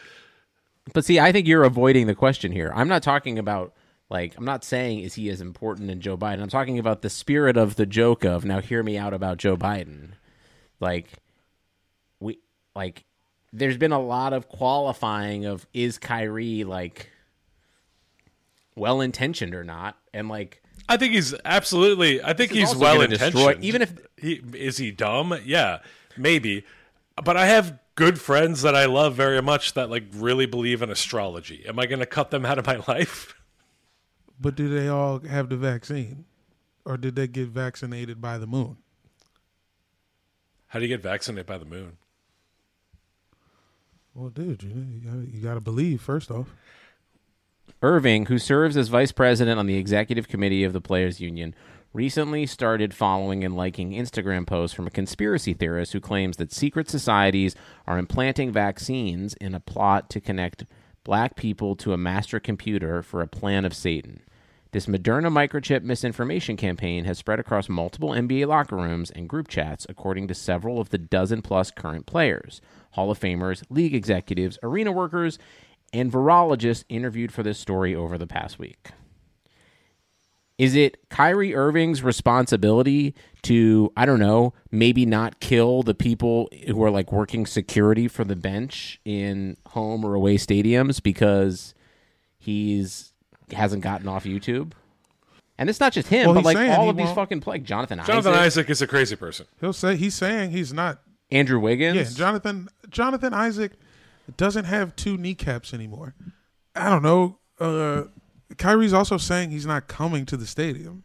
But 0.92 1.04
see, 1.04 1.18
I 1.18 1.32
think 1.32 1.46
you're 1.46 1.64
avoiding 1.64 2.06
the 2.06 2.14
question 2.14 2.52
here. 2.52 2.70
I'm 2.74 2.88
not 2.88 3.02
talking 3.02 3.38
about 3.38 3.72
like 4.10 4.36
I'm 4.36 4.44
not 4.44 4.64
saying 4.64 5.00
is 5.00 5.14
he 5.14 5.30
as 5.30 5.40
important 5.40 5.90
as 5.90 5.98
Joe 5.98 6.16
Biden. 6.16 6.40
I'm 6.40 6.48
talking 6.48 6.78
about 6.78 7.02
the 7.02 7.10
spirit 7.10 7.56
of 7.56 7.76
the 7.76 7.86
joke 7.86 8.24
of 8.24 8.44
now 8.44 8.60
hear 8.60 8.82
me 8.82 8.98
out 8.98 9.14
about 9.14 9.38
Joe 9.38 9.56
Biden. 9.56 10.10
Like 10.80 11.08
we 12.20 12.38
like 12.76 13.04
there's 13.52 13.78
been 13.78 13.92
a 13.92 14.00
lot 14.00 14.34
of 14.34 14.48
qualifying 14.48 15.46
of 15.46 15.66
is 15.72 15.96
Kyrie 15.96 16.64
like 16.64 17.10
well 18.76 19.00
intentioned 19.00 19.54
or 19.54 19.64
not 19.64 19.96
and 20.12 20.28
like 20.28 20.63
I 20.88 20.96
think 20.96 21.14
he's 21.14 21.34
absolutely. 21.44 22.22
I 22.22 22.32
think 22.34 22.52
he's 22.52 22.74
well 22.76 23.00
intentioned. 23.00 23.64
even 23.64 23.82
if- 23.82 23.94
he 24.16 24.40
is 24.54 24.76
he 24.78 24.90
dumb, 24.90 25.38
yeah, 25.44 25.80
maybe. 26.16 26.64
But 27.22 27.36
I 27.36 27.46
have 27.46 27.78
good 27.94 28.20
friends 28.20 28.62
that 28.62 28.74
I 28.74 28.86
love 28.86 29.14
very 29.14 29.40
much 29.40 29.74
that 29.74 29.88
like 29.90 30.04
really 30.14 30.46
believe 30.46 30.82
in 30.82 30.90
astrology. 30.90 31.64
Am 31.66 31.78
I 31.78 31.86
going 31.86 32.00
to 32.00 32.06
cut 32.06 32.30
them 32.30 32.44
out 32.44 32.58
of 32.58 32.66
my 32.66 32.76
life? 32.88 33.34
But 34.40 34.56
do 34.56 34.68
they 34.68 34.88
all 34.88 35.20
have 35.20 35.48
the 35.48 35.56
vaccine, 35.56 36.24
or 36.84 36.96
did 36.96 37.14
they 37.16 37.28
get 37.28 37.48
vaccinated 37.48 38.20
by 38.20 38.36
the 38.38 38.46
moon? 38.46 38.78
How 40.68 40.80
do 40.80 40.86
you 40.86 40.88
get 40.88 41.02
vaccinated 41.02 41.46
by 41.46 41.58
the 41.58 41.64
moon? 41.64 41.98
Well, 44.14 44.30
dude, 44.30 44.62
you, 44.62 44.70
you 44.70 45.00
gotta, 45.00 45.26
you 45.30 45.40
gotta 45.42 45.60
believe 45.60 46.00
first 46.00 46.30
off. 46.30 46.48
Irving, 47.84 48.24
who 48.24 48.38
serves 48.38 48.78
as 48.78 48.88
vice 48.88 49.12
president 49.12 49.58
on 49.58 49.66
the 49.66 49.76
executive 49.76 50.26
committee 50.26 50.64
of 50.64 50.72
the 50.72 50.80
Players 50.80 51.20
Union, 51.20 51.54
recently 51.92 52.46
started 52.46 52.94
following 52.94 53.44
and 53.44 53.54
liking 53.54 53.90
Instagram 53.90 54.46
posts 54.46 54.74
from 54.74 54.86
a 54.86 54.90
conspiracy 54.90 55.52
theorist 55.52 55.92
who 55.92 56.00
claims 56.00 56.38
that 56.38 56.50
secret 56.50 56.88
societies 56.88 57.54
are 57.86 57.98
implanting 57.98 58.50
vaccines 58.50 59.34
in 59.34 59.54
a 59.54 59.60
plot 59.60 60.08
to 60.08 60.18
connect 60.18 60.64
black 61.04 61.36
people 61.36 61.76
to 61.76 61.92
a 61.92 61.98
master 61.98 62.40
computer 62.40 63.02
for 63.02 63.20
a 63.20 63.26
plan 63.26 63.66
of 63.66 63.76
Satan. 63.76 64.22
This 64.72 64.86
Moderna 64.86 65.30
microchip 65.30 65.82
misinformation 65.82 66.56
campaign 66.56 67.04
has 67.04 67.18
spread 67.18 67.38
across 67.38 67.68
multiple 67.68 68.12
NBA 68.12 68.46
locker 68.46 68.76
rooms 68.76 69.10
and 69.10 69.28
group 69.28 69.46
chats, 69.46 69.86
according 69.90 70.26
to 70.28 70.34
several 70.34 70.80
of 70.80 70.88
the 70.88 70.96
dozen 70.96 71.42
plus 71.42 71.70
current 71.70 72.06
players, 72.06 72.62
Hall 72.92 73.10
of 73.10 73.20
Famers, 73.20 73.62
league 73.68 73.94
executives, 73.94 74.58
arena 74.62 74.90
workers, 74.90 75.38
and 75.94 76.12
virologists 76.12 76.84
interviewed 76.90 77.32
for 77.32 77.42
this 77.42 77.58
story 77.58 77.94
over 77.94 78.18
the 78.18 78.26
past 78.26 78.58
week. 78.58 78.88
Is 80.56 80.76
it 80.76 81.08
Kyrie 81.08 81.54
Irving's 81.54 82.02
responsibility 82.04 83.14
to, 83.42 83.92
I 83.96 84.06
don't 84.06 84.20
know, 84.20 84.54
maybe 84.70 85.04
not 85.04 85.40
kill 85.40 85.82
the 85.82 85.94
people 85.94 86.48
who 86.68 86.82
are 86.84 86.90
like 86.90 87.10
working 87.10 87.44
security 87.44 88.06
for 88.06 88.22
the 88.24 88.36
bench 88.36 89.00
in 89.04 89.56
home 89.68 90.04
or 90.04 90.14
away 90.14 90.36
stadiums 90.36 91.02
because 91.02 91.74
he's 92.38 93.12
hasn't 93.52 93.82
gotten 93.82 94.06
off 94.08 94.24
YouTube? 94.24 94.72
And 95.58 95.68
it's 95.70 95.80
not 95.80 95.92
just 95.92 96.08
him, 96.08 96.26
Well, 96.26 96.34
but 96.34 96.44
like 96.44 96.56
all 96.78 96.88
of 96.88 96.96
these 96.96 97.06
won't- 97.06 97.16
fucking 97.16 97.42
like 97.46 97.64
Jonathan, 97.64 97.98
Isaac. 98.00 98.06
Jonathan 98.12 98.32
Isaac, 98.34 98.44
Isaac 98.66 98.70
is 98.70 98.82
a 98.82 98.86
crazy 98.86 99.16
person. 99.16 99.46
He'll 99.60 99.72
say 99.72 99.96
he's 99.96 100.14
saying 100.14 100.50
he's 100.50 100.72
not. 100.72 101.00
Andrew 101.32 101.58
Wiggins. 101.58 101.96
Yeah, 101.96 102.16
Jonathan 102.16 102.68
Jonathan 102.90 103.34
Isaac 103.34 103.72
doesn't 104.36 104.64
have 104.64 104.96
two 104.96 105.16
kneecaps 105.16 105.74
anymore. 105.74 106.14
I 106.74 106.88
don't 106.88 107.02
know. 107.02 107.38
Uh, 107.60 108.04
Kyrie's 108.56 108.92
also 108.92 109.16
saying 109.16 109.50
he's 109.50 109.66
not 109.66 109.88
coming 109.88 110.26
to 110.26 110.36
the 110.36 110.46
stadium. 110.46 111.04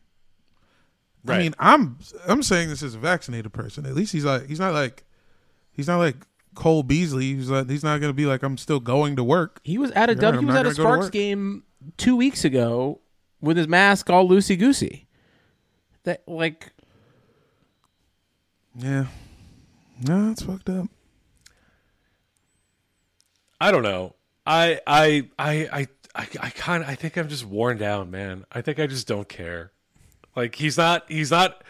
I 1.27 1.37
mean, 1.37 1.53
I'm 1.59 1.99
I'm 2.27 2.41
saying 2.41 2.69
this 2.69 2.81
as 2.81 2.95
a 2.95 2.99
vaccinated 2.99 3.53
person. 3.53 3.85
At 3.85 3.93
least 3.93 4.13
he's 4.13 4.25
like 4.25 4.47
he's 4.47 4.59
not 4.59 4.73
like 4.73 5.03
he's 5.71 5.87
not 5.87 5.97
like 5.97 6.15
Cole 6.55 6.81
Beasley. 6.81 7.35
He's 7.35 7.49
like 7.49 7.69
he's 7.69 7.83
not 7.83 7.99
going 7.99 8.09
to 8.09 8.15
be 8.15 8.25
like 8.25 8.41
I'm 8.41 8.57
still 8.57 8.79
going 8.79 9.15
to 9.17 9.23
work. 9.23 9.59
He 9.63 9.77
was 9.77 9.91
at 9.91 10.09
a 10.09 10.13
Yeah, 10.13 10.21
W. 10.21 10.39
I'm 10.39 10.43
He 10.43 10.45
was 10.47 10.55
at 10.55 10.61
a 10.61 10.63
gonna 10.63 10.75
go 10.75 10.83
to 10.83 10.89
Sparks 10.97 11.09
game 11.09 11.63
two 11.97 12.15
weeks 12.15 12.45
ago 12.45 13.01
with 13.41 13.57
his 13.57 13.67
mask 13.67 14.09
all 14.09 14.27
loosey 14.27 14.57
goosey. 14.57 15.07
That 16.03 16.23
like 16.27 16.71
Yeah, 18.75 19.07
no, 20.07 20.31
it's 20.31 20.41
fucked 20.41 20.69
up. 20.69 20.87
I 23.61 23.71
don't 23.71 23.83
know. 23.83 24.15
I 24.45 24.79
I 24.87 25.29
I 25.37 25.51
I 25.71 25.87
I, 26.15 26.27
I 26.41 26.49
kind 26.51 26.83
of 26.83 26.89
I 26.89 26.95
think 26.95 27.17
I'm 27.17 27.27
just 27.29 27.45
worn 27.45 27.77
down, 27.77 28.09
man. 28.11 28.45
I 28.51 28.61
think 28.61 28.79
I 28.79 28.87
just 28.87 29.07
don't 29.07 29.27
care. 29.29 29.71
Like 30.35 30.55
he's 30.55 30.77
not 30.77 31.05
he's 31.07 31.31
not 31.31 31.63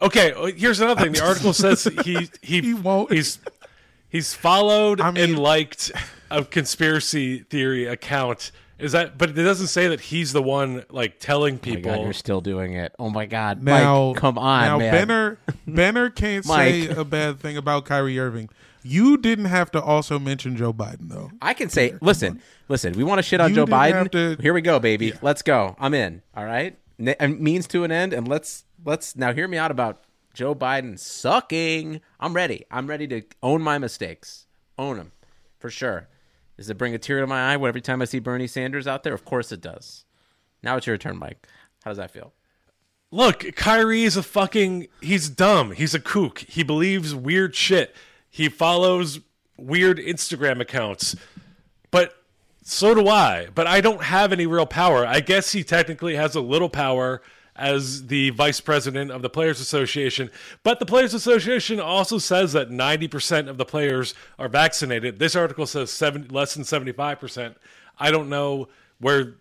Okay, 0.00 0.32
uh, 0.32 0.46
here's 0.46 0.80
another 0.80 1.02
thing. 1.02 1.12
The 1.12 1.24
article 1.24 1.52
says 1.52 1.84
he 2.04 2.28
he, 2.42 2.60
He 2.60 2.74
won't. 2.74 3.12
he's 3.12 3.38
he's 4.08 4.34
followed 4.34 5.00
I 5.00 5.10
mean- 5.10 5.24
and 5.30 5.38
liked 5.38 5.90
a 6.30 6.44
conspiracy 6.44 7.40
theory 7.40 7.86
account. 7.86 8.50
Is 8.78 8.92
that 8.92 9.18
but 9.18 9.30
it 9.30 9.42
doesn't 9.42 9.66
say 9.66 9.88
that 9.88 10.00
he's 10.00 10.32
the 10.32 10.42
one 10.42 10.84
like 10.88 11.18
telling 11.18 11.54
oh 11.54 11.56
my 11.56 11.74
people 11.74 11.92
God, 11.92 12.04
you're 12.04 12.12
still 12.12 12.40
doing 12.40 12.74
it. 12.74 12.94
Oh 12.96 13.10
my 13.10 13.26
God, 13.26 13.60
Now, 13.60 14.12
Mike, 14.12 14.16
come 14.20 14.38
on, 14.38 14.62
now 14.62 14.78
man. 14.78 14.92
Benner 14.92 15.38
Benner 15.66 16.10
can't 16.10 16.44
say 16.44 16.86
a 16.86 17.04
bad 17.04 17.40
thing 17.40 17.56
about 17.56 17.86
Kyrie 17.86 18.18
Irving. 18.20 18.48
You 18.88 19.16
didn't 19.18 19.46
have 19.46 19.70
to 19.72 19.82
also 19.82 20.18
mention 20.18 20.56
Joe 20.56 20.72
Biden 20.72 21.08
though. 21.10 21.30
I 21.42 21.54
can 21.54 21.68
say, 21.68 21.94
listen, 22.00 22.40
listen. 22.68 22.92
We 22.94 23.04
want 23.04 23.18
to 23.18 23.22
shit 23.22 23.40
on 23.40 23.50
You 23.50 23.56
Joe 23.56 23.66
Biden. 23.66 24.10
to- 24.12 24.40
Here 24.42 24.54
we 24.54 24.60
go, 24.62 24.78
baby. 24.78 25.12
Let's 25.22 25.42
go. 25.42 25.76
I'm 25.78 25.94
in. 25.94 26.22
All 26.36 26.44
right. 26.44 26.78
Ne- 26.98 27.14
and 27.20 27.40
means 27.40 27.66
to 27.68 27.84
an 27.84 27.92
end, 27.92 28.12
and 28.12 28.26
let's 28.26 28.64
let's 28.84 29.14
now 29.14 29.32
hear 29.32 29.46
me 29.46 29.56
out 29.58 29.70
about 29.70 30.02
Joe 30.34 30.54
Biden 30.54 30.98
sucking. 30.98 32.00
I'm 32.18 32.34
ready. 32.34 32.64
I'm 32.70 32.86
ready 32.86 33.06
to 33.08 33.22
own 33.42 33.62
my 33.62 33.78
mistakes. 33.78 34.46
Own 34.78 34.96
them 34.96 35.12
for 35.58 35.70
sure. 35.70 36.08
Does 36.56 36.70
it 36.70 36.78
bring 36.78 36.94
a 36.94 36.98
tear 36.98 37.20
to 37.20 37.26
my 37.26 37.52
eye 37.52 37.54
every 37.68 37.80
time 37.80 38.02
I 38.02 38.04
see 38.06 38.18
Bernie 38.18 38.46
Sanders 38.48 38.86
out 38.88 39.02
there? 39.04 39.14
Of 39.14 39.24
course 39.24 39.52
it 39.52 39.60
does. 39.60 40.04
Now 40.62 40.76
it's 40.76 40.86
your 40.86 40.96
turn, 40.98 41.18
Mike. 41.18 41.46
How 41.84 41.90
does 41.92 41.98
that 41.98 42.10
feel? 42.10 42.32
Look, 43.10 43.54
Kyrie 43.56 44.02
is 44.04 44.16
a 44.16 44.22
fucking. 44.22 44.88
He's 45.00 45.28
dumb. 45.28 45.70
He's 45.72 45.94
a 45.94 46.00
kook. 46.00 46.40
He 46.40 46.62
believes 46.62 47.14
weird 47.14 47.54
shit. 47.54 47.94
He 48.30 48.48
follows 48.48 49.20
weird 49.56 49.98
Instagram 49.98 50.60
accounts. 50.60 51.16
But 51.90 52.14
so 52.62 52.94
do 52.94 53.08
I. 53.08 53.48
But 53.54 53.66
I 53.66 53.80
don't 53.80 54.02
have 54.02 54.32
any 54.32 54.46
real 54.46 54.66
power. 54.66 55.06
I 55.06 55.20
guess 55.20 55.52
he 55.52 55.64
technically 55.64 56.16
has 56.16 56.34
a 56.34 56.40
little 56.40 56.68
power 56.68 57.22
as 57.58 58.06
the 58.06 58.30
vice 58.30 58.60
president 58.60 59.10
of 59.10 59.20
the 59.20 59.28
Players 59.28 59.60
Association. 59.60 60.30
But 60.62 60.78
the 60.78 60.86
Players 60.86 61.12
Association 61.12 61.80
also 61.80 62.18
says 62.18 62.52
that 62.52 62.70
90% 62.70 63.48
of 63.48 63.58
the 63.58 63.64
players 63.64 64.14
are 64.38 64.48
vaccinated. 64.48 65.18
This 65.18 65.34
article 65.34 65.66
says 65.66 65.90
seven, 65.90 66.28
less 66.28 66.54
than 66.54 66.62
75%. 66.62 67.56
I 67.98 68.10
don't 68.12 68.28
know 68.28 68.68
where 69.00 69.34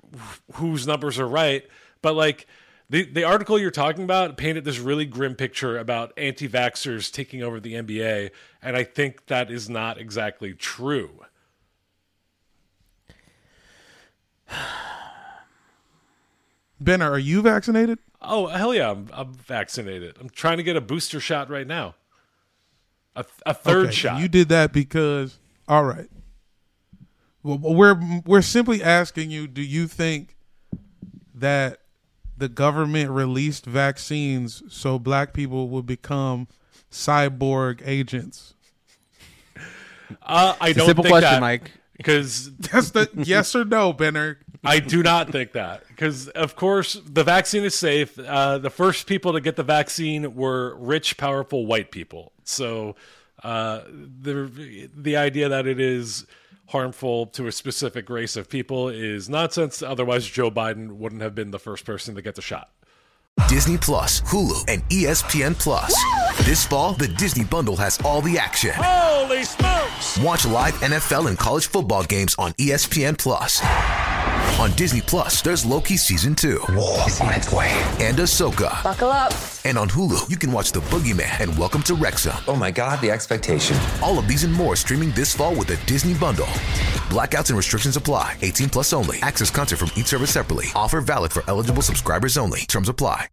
whose 0.54 0.88
numbers 0.88 1.20
are 1.20 1.28
right, 1.28 1.68
but 2.02 2.16
like 2.16 2.48
the 2.90 3.04
the 3.04 3.24
article 3.24 3.60
you're 3.60 3.72
talking 3.72 4.04
about 4.04 4.38
painted 4.38 4.64
this 4.66 4.80
really 4.80 5.06
grim 5.06 5.36
picture 5.36 5.78
about 5.78 6.14
anti-vaxxers 6.18 7.12
taking 7.12 7.44
over 7.44 7.60
the 7.60 7.74
NBA, 7.74 8.32
and 8.62 8.78
I 8.78 8.84
think 8.84 9.26
that 9.28 9.52
is 9.52 9.70
not 9.70 9.98
exactly 9.98 10.54
true. 10.54 11.26
Benner, 16.80 17.12
are 17.12 17.20
you 17.20 17.42
vaccinated? 17.42 18.00
Oh 18.22 18.48
hell 18.48 18.74
yeah, 18.74 18.92
I'm, 18.92 19.10
I'm 19.14 19.34
vaccinated. 19.34 20.16
I'm 20.20 20.30
trying 20.30 20.58
to 20.58 20.64
get 20.64 20.76
a 20.76 20.82
booster 20.82 21.20
shot 21.20 21.50
right 21.50 21.68
now. 21.68 21.96
A, 23.16 23.26
a 23.46 23.54
third 23.54 23.88
Okay, 23.88 23.96
shot. 23.96 24.22
You 24.22 24.28
did 24.28 24.50
that 24.50 24.72
because 24.72 25.40
all 25.68 25.84
right. 25.84 26.10
Well, 27.44 27.58
we're 27.58 28.22
we're 28.26 28.42
simply 28.42 28.82
asking 28.82 29.32
you: 29.32 29.48
Do 29.48 29.62
you 29.62 29.88
think 29.88 30.38
that 31.36 31.82
the 32.38 32.50
government 32.50 33.10
released 33.12 33.66
vaccines 33.66 34.64
so 34.70 35.00
black 35.00 35.34
people 35.34 35.70
would 35.70 35.86
become 35.86 36.48
cyborg 36.92 37.82
agents? 37.86 38.54
Uh, 40.22 40.56
I 40.62 40.70
It's 40.70 40.78
don't 40.78 40.86
simple 40.88 41.04
think 41.04 41.14
question, 41.14 41.32
that, 41.32 41.42
Mike. 41.42 41.72
because 41.98 42.56
That's 42.58 42.92
the 42.92 43.10
yes 43.16 43.56
or 43.56 43.66
no, 43.66 43.92
Benner. 43.94 44.40
I 44.64 44.80
do 44.80 45.04
not 45.04 45.30
think 45.30 45.54
that 45.54 45.88
because, 45.88 46.28
of 46.30 46.56
course, 46.56 47.00
the 47.06 47.24
vaccine 47.24 47.64
is 47.64 47.76
safe. 47.76 48.18
Uh, 48.20 48.58
the 48.58 48.70
first 48.70 49.08
people 49.08 49.34
to 49.34 49.42
get 49.42 49.56
the 49.56 49.64
vaccine 49.64 50.36
were 50.36 50.76
rich, 50.78 51.18
powerful 51.18 51.66
white 51.66 51.92
people. 51.92 52.32
So 52.44 52.96
uh, 53.44 53.82
the 53.88 54.90
the 54.96 55.16
idea 55.18 55.50
that 55.50 55.68
it 55.68 55.80
is 55.80 56.26
harmful 56.68 57.26
to 57.28 57.48
a 57.48 57.52
specific 57.52 58.10
race 58.10 58.36
of 58.36 58.50
people 58.50 58.90
is 58.90 59.30
nonsense. 59.30 59.82
Otherwise, 59.82 60.28
Joe 60.28 60.52
Biden 60.52 60.94
wouldn't 60.94 61.22
have 61.22 61.36
been 61.36 61.52
the 61.52 61.60
first 61.60 61.86
person 61.86 62.16
to 62.16 62.22
get 62.22 62.36
the 62.36 62.42
shot. 62.42 62.70
Disney 63.48 63.78
Plus, 63.78 64.22
Hulu, 64.22 64.66
and 64.68 64.84
ESPN 64.90 65.58
Plus. 65.58 65.96
This 66.44 66.66
fall, 66.66 66.94
the 66.94 67.08
Disney 67.08 67.46
Bundle 67.46 67.76
has 67.78 68.00
all 68.04 68.22
the 68.22 68.38
action. 68.38 68.72
Holy 68.76 69.44
smokes! 69.44 70.18
Watch 70.20 70.46
live 70.46 70.74
NFL 70.76 71.30
and 71.30 71.38
college 71.38 71.68
football 71.68 72.04
games 72.04 72.36
on 72.40 72.54
ESPN 72.54 73.18
Plus. 73.18 73.62
On 74.60 74.72
Disney 74.72 75.02
Plus, 75.02 75.44
there's 75.44 75.66
Loki 75.68 75.98
season 75.98 76.34
two 76.34 76.60
It's 77.06 77.22
on 77.22 77.32
its 77.34 77.52
way. 77.54 77.70
and 78.00 78.18
Ahsoka. 78.18 78.84
Buckle 78.84 79.10
up. 79.10 79.32
And 79.66 79.78
on 79.78 79.88
Hulu, 79.88 80.28
you 80.32 80.38
can 80.38 80.52
watch 80.52 80.72
The 80.72 80.80
Boogeyman 80.82 81.40
and 81.42 81.56
Welcome 81.56 81.84
to 81.84 81.94
Wrexham. 81.94 82.36
Oh 82.48 82.56
my 82.56 82.72
god, 82.72 83.00
the 83.00 83.12
expectation. 83.12 83.78
All 84.02 84.18
of 84.18 84.28
these 84.28 84.44
and 84.46 84.54
more 84.54 84.76
streaming 84.76 85.12
this 85.12 85.36
fall 85.36 85.54
with 85.56 85.68
the 85.68 85.78
Disney 85.86 86.16
Bundle. 86.16 86.48
Blackouts 87.12 87.50
and 87.50 87.58
restrictions 87.58 87.98
apply. 87.98 88.36
18 88.42 88.70
plus 88.70 88.94
only. 88.94 89.20
Access 89.22 89.52
content 89.52 89.80
from 89.80 89.92
each 89.96 90.08
service 90.08 90.32
separately. 90.32 90.66
Offer 90.74 91.02
valid 91.02 91.32
for 91.32 91.44
eligible 91.48 91.84
subscribers 91.84 92.36
only. 92.36 92.62
Terms 92.62 92.90
apply. 92.90 93.28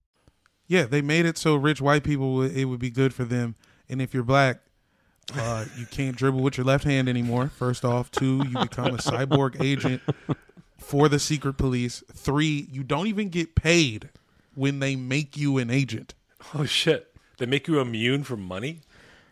Yeah, 0.68 0.84
they 0.84 1.00
made 1.00 1.24
it 1.24 1.38
so 1.38 1.56
rich 1.56 1.80
white 1.80 2.04
people 2.04 2.42
it 2.42 2.64
would 2.64 2.80
be 2.80 2.90
good 2.90 3.14
for 3.14 3.24
them, 3.24 3.54
and 3.88 4.00
if 4.02 4.12
you're 4.14 4.22
black, 4.22 4.60
uh, 5.34 5.64
you 5.78 5.84
can't 5.86 6.16
dribble 6.16 6.40
with 6.40 6.56
your 6.58 6.64
left 6.66 6.84
hand 6.84 7.08
anymore. 7.08 7.48
First 7.48 7.84
off, 7.84 8.10
two, 8.10 8.42
you 8.48 8.58
become 8.58 8.86
a 8.94 8.98
cyborg 8.98 9.62
agent 9.62 10.00
for 10.84 11.08
the 11.08 11.18
secret 11.18 11.54
police. 11.54 12.02
Three, 12.12 12.68
you 12.70 12.84
don't 12.84 13.06
even 13.06 13.30
get 13.30 13.54
paid 13.54 14.10
when 14.54 14.80
they 14.80 14.96
make 14.96 15.36
you 15.36 15.58
an 15.58 15.70
agent. 15.70 16.14
Oh 16.54 16.64
shit! 16.64 17.14
They 17.38 17.46
make 17.46 17.66
you 17.66 17.80
immune 17.80 18.22
from 18.22 18.42
money. 18.42 18.80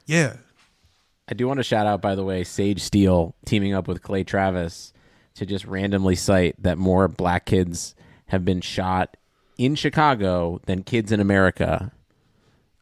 Yeah, 0.06 0.36
I 1.28 1.34
do 1.34 1.46
want 1.46 1.58
to 1.58 1.64
shout 1.64 1.86
out, 1.86 2.02
by 2.02 2.14
the 2.14 2.24
way, 2.24 2.44
Sage 2.44 2.80
Steele 2.80 3.34
teaming 3.44 3.74
up 3.74 3.86
with 3.86 4.02
Clay 4.02 4.24
Travis 4.24 4.92
to 5.34 5.46
just 5.46 5.64
randomly 5.64 6.16
cite 6.16 6.60
that 6.62 6.78
more 6.78 7.08
black 7.08 7.46
kids 7.46 7.94
have 8.26 8.44
been 8.44 8.60
shot 8.60 9.16
in 9.58 9.74
Chicago 9.74 10.60
than 10.66 10.82
kids 10.82 11.12
in 11.12 11.20
America 11.20 11.92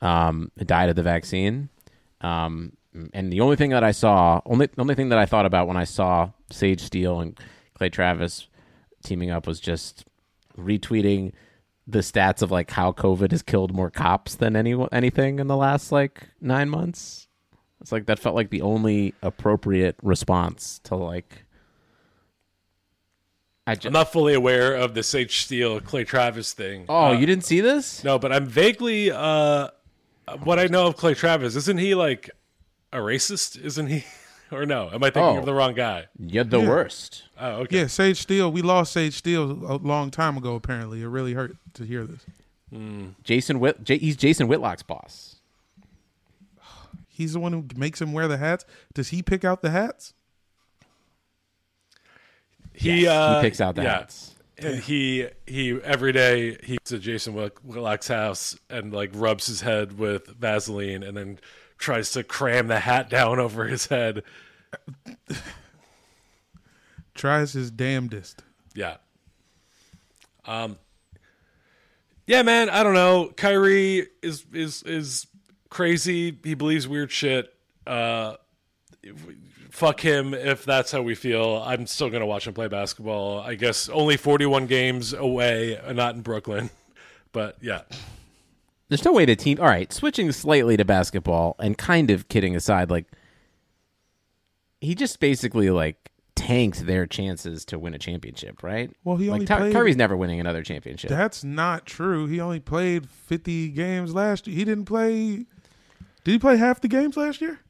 um, 0.01 0.51
died 0.57 0.89
of 0.89 0.97
the 0.97 1.03
vaccine. 1.03 1.69
Um, 2.21 2.73
and 3.13 3.33
the 3.33 3.41
only 3.41 3.57
thing 3.57 3.71
that 3.71 3.85
I 3.85 3.93
saw, 3.93 4.41
only 4.47 4.67
the 4.67 4.81
only 4.81 4.95
thing 4.95 5.11
that 5.11 5.19
I 5.19 5.27
thought 5.27 5.47
about 5.47 5.69
when 5.69 5.77
I 5.77 5.85
saw 5.85 6.31
Sage 6.51 6.81
Steele 6.81 7.21
and 7.21 7.39
Clay 7.75 7.89
Travis 7.89 8.47
teaming 9.03 9.31
up 9.31 9.47
was 9.47 9.61
just 9.61 10.05
retweeting 10.59 11.33
the 11.87 12.01
stats 12.01 12.43
of 12.43 12.51
like 12.51 12.71
how 12.71 12.93
COVID 12.93 13.31
has 13.33 13.43
killed 13.43 13.75
more 13.75 13.91
cops 13.91 14.35
than 14.37 14.55
any 14.55 14.75
anything 14.93 15.39
in 15.39 15.47
the 15.49 15.57
last 15.57 15.91
like 15.91 16.29
nine 16.41 16.69
months. 16.69 17.27
It's 17.81 17.91
like 17.93 18.07
that 18.07 18.19
felt 18.19 18.35
like 18.35 18.51
the 18.51 18.63
only 18.63 19.15
appropriate 19.23 19.97
response 20.03 20.81
to 20.85 20.97
like. 20.97 21.45
I 23.67 23.77
I'm 23.85 23.93
not 23.93 24.11
fully 24.13 24.35
aware 24.35 24.75
of 24.75 24.95
the 24.95 25.03
Sage 25.03 25.41
Steele 25.41 25.81
Clay 25.81 26.05
Travis 26.05 26.53
thing. 26.53 26.87
oh, 26.89 27.07
Uh, 27.07 27.13
you 27.13 27.27
didn't 27.27 27.45
see 27.45 27.61
this? 27.61 28.03
No, 28.05 28.19
but 28.19 28.33
I'm 28.33 28.47
vaguely 28.47 29.11
uh 29.11 29.69
what 30.43 30.59
I 30.59 30.67
know 30.67 30.87
of 30.87 30.97
Clay 30.97 31.15
Travis, 31.15 31.57
isn't 31.57 31.79
he 31.79 31.95
like 31.95 32.31
a 32.93 32.99
racist? 32.99 33.61
Isn't 33.61 33.87
he? 33.89 34.05
Or 34.53 34.67
no? 34.67 34.91
Am 34.93 35.03
I 35.05 35.11
thinking 35.11 35.37
Oh. 35.37 35.39
of 35.39 35.45
the 35.47 35.55
wrong 35.55 35.75
guy? 35.75 36.07
You're 36.19 36.43
the 36.45 36.59
Yeah. 36.61 36.69
worst. 36.69 37.23
Oh, 37.39 37.51
okay. 37.63 37.81
yeah. 37.81 37.87
Sage 37.87 38.21
Steele, 38.21 38.51
we 38.51 38.63
lost 38.63 38.93
Sage 38.93 39.15
Steele 39.15 39.45
a 39.51 39.77
long 39.77 40.11
time 40.11 40.37
ago. 40.37 40.55
Apparently, 40.57 41.03
it 41.03 41.07
really 41.07 41.35
hurt 41.35 41.57
to 41.75 41.85
hear 41.85 42.05
this. 42.07 42.25
Jason 43.25 43.61
Whit. 43.61 43.83
J- 43.85 43.99
he's 43.99 44.17
Jason 44.17 44.47
Whitlock's 44.49 44.83
boss. 44.83 45.37
He's 47.09 47.33
the 47.35 47.41
one 47.41 47.53
who 47.53 47.65
makes 47.77 48.01
him 48.01 48.13
wear 48.13 48.27
the 48.29 48.39
hats. 48.39 48.65
Does 48.95 49.09
he 49.09 49.23
pick 49.23 49.45
out 49.45 49.61
the 49.63 49.71
hats? 49.71 50.15
He 52.73 53.07
uh, 53.07 53.37
he 53.37 53.43
picks 53.43 53.61
out 53.61 53.75
the 53.75 53.83
yeah. 53.83 53.99
hats. 53.99 54.35
And 54.59 54.81
he 54.81 55.27
he 55.47 55.81
every 55.83 56.13
day 56.13 56.57
he's 56.63 56.79
at 56.93 57.01
Jason 57.01 57.35
Whit- 57.35 57.57
Whitlock's 57.65 58.09
house 58.09 58.59
and 58.69 58.93
like 58.93 59.11
rubs 59.15 59.47
his 59.47 59.63
head 59.63 59.99
with 59.99 60.27
Vaseline 60.29 61.03
and 61.03 61.17
then 61.17 61.39
tries 61.81 62.13
to 62.13 62.23
cram 62.23 62.69
the 62.69 62.79
hat 62.79 63.11
down 63.11 63.41
over 63.41 63.67
his 63.67 63.87
head. 63.87 64.23
Tries 67.15 67.53
his 67.53 67.71
damnedest. 67.73 68.45
Yeah. 68.75 68.99
Um. 70.45 70.79
Yeah, 72.27 72.43
man. 72.43 72.71
I 72.71 72.85
don't 72.85 72.95
know. 72.95 73.33
Kyrie 73.37 74.07
is 74.23 74.45
is 74.53 74.83
is 74.85 75.27
crazy. 75.69 76.39
He 76.45 76.55
believes 76.55 76.87
weird 76.87 77.11
shit. 77.11 77.53
Uh, 77.87 78.37
fuck 79.71 80.01
him 80.01 80.35
if 80.35 80.65
that's 80.65 80.93
how 80.93 81.03
we 81.03 81.15
feel. 81.15 81.63
I'm 81.67 81.87
still 81.87 82.11
gonna 82.11 82.27
watch 82.27 82.47
him 82.47 82.55
play 82.55 82.69
basketball. 82.69 83.41
I 83.41 83.55
guess 83.55 83.89
only 83.89 84.17
41 84.17 84.67
games 84.67 85.13
away, 85.13 85.81
not 85.93 86.15
in 86.15 86.23
Brooklyn. 86.23 86.71
But 87.33 87.59
yeah, 87.61 87.83
There's 88.91 89.05
no 89.05 89.13
way 89.13 89.25
the 89.25 89.37
team. 89.37 89.59
All 89.61 89.67
right, 89.67 89.91
switching 89.93 90.31
slightly 90.33 90.77
to 90.77 90.85
basketball 90.85 91.57
and 91.59 91.79
kind 91.79 92.11
of 92.11 92.29
kidding 92.29 92.55
aside, 92.55 92.91
like 92.91 93.07
he 94.81 94.95
just 94.95 95.21
basically 95.21 95.71
like 95.71 96.11
tanked 96.35 96.87
their 96.87 97.07
chances 97.07 97.65
to 97.67 97.79
win 97.79 97.95
a 97.95 97.99
championship, 97.99 98.63
right? 98.63 98.91
Well, 99.05 99.17
he 99.17 99.29
like 99.31 99.35
only 99.43 99.47
Ky- 99.47 99.55
played- 99.55 99.73
Kyrie's 99.75 99.97
never 99.97 100.17
winning 100.17 100.41
another 100.41 100.63
championship. 100.63 101.09
That's 101.11 101.45
not 101.45 101.87
true. 101.87 102.27
He 102.27 102.41
only 102.41 102.61
played 102.61 103.09
50 103.09 103.69
games 103.71 104.13
last 104.15 104.47
year. 104.47 104.57
He 104.57 104.65
didn't 104.65 104.87
play. 104.87 105.47
Did 106.25 106.33
he 106.33 106.39
play 106.39 106.57
half 106.57 106.81
the 106.81 106.89
games 106.89 107.17
last 107.17 107.41
year? 107.41 107.61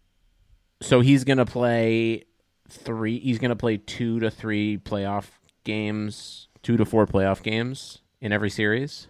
so 0.83 1.01
he's 1.01 1.25
gonna 1.25 1.45
play 1.45 2.25
three. 2.71 3.19
He's 3.19 3.39
gonna 3.39 3.55
play 3.57 3.77
two 3.77 4.19
to 4.21 4.31
three 4.31 4.79
playoff 4.79 5.27
games, 5.65 6.49
two 6.63 6.79
to 6.79 6.87
four 6.87 7.07
playoff 7.07 7.43
games 7.43 7.99
in 8.23 8.33
every 8.33 8.49
series. 8.49 9.07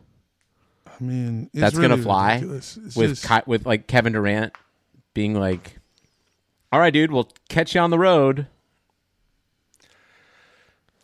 I 1.01 1.05
mean, 1.05 1.51
it's 1.53 1.61
That's 1.61 1.79
gonna 1.79 1.97
fly 1.97 2.35
ridiculous. 2.35 2.77
It's 2.85 2.97
with 2.97 3.11
just- 3.11 3.27
Ky- 3.27 3.43
with 3.47 3.65
like 3.67 3.87
Kevin 3.87 4.13
Durant 4.13 4.55
being 5.15 5.35
like, 5.35 5.79
"All 6.71 6.79
right, 6.81 6.93
dude, 6.93 7.11
we'll 7.11 7.31
catch 7.49 7.75
you 7.75 7.81
on 7.81 7.91
the 7.91 7.99
road." 7.99 8.47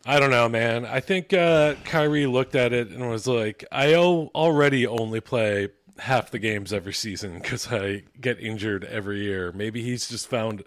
I 0.04 0.20
don't 0.20 0.30
know, 0.30 0.48
man. 0.48 0.84
I 0.84 1.00
think 1.00 1.32
uh, 1.32 1.74
Kyrie 1.84 2.26
looked 2.26 2.54
at 2.54 2.72
it 2.72 2.90
and 2.90 3.08
was 3.10 3.26
like, 3.26 3.64
"I 3.72 3.94
o- 3.94 4.30
already 4.34 4.86
only 4.86 5.20
play 5.20 5.70
half 5.98 6.30
the 6.30 6.38
games 6.38 6.72
every 6.72 6.92
season 6.92 7.40
because 7.40 7.72
I 7.72 8.02
get 8.20 8.38
injured 8.38 8.84
every 8.84 9.22
year. 9.22 9.50
Maybe 9.52 9.82
he's 9.82 10.08
just 10.08 10.28
found 10.28 10.62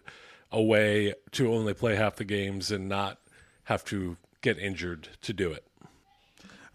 a 0.51 0.61
way 0.61 1.13
to 1.31 1.53
only 1.53 1.73
play 1.73 1.95
half 1.95 2.15
the 2.17 2.25
games 2.25 2.71
and 2.71 2.89
not 2.89 3.19
have 3.65 3.85
to 3.85 4.17
get 4.41 4.57
injured 4.57 5.07
to 5.21 5.31
do 5.33 5.51
it." 5.51 5.63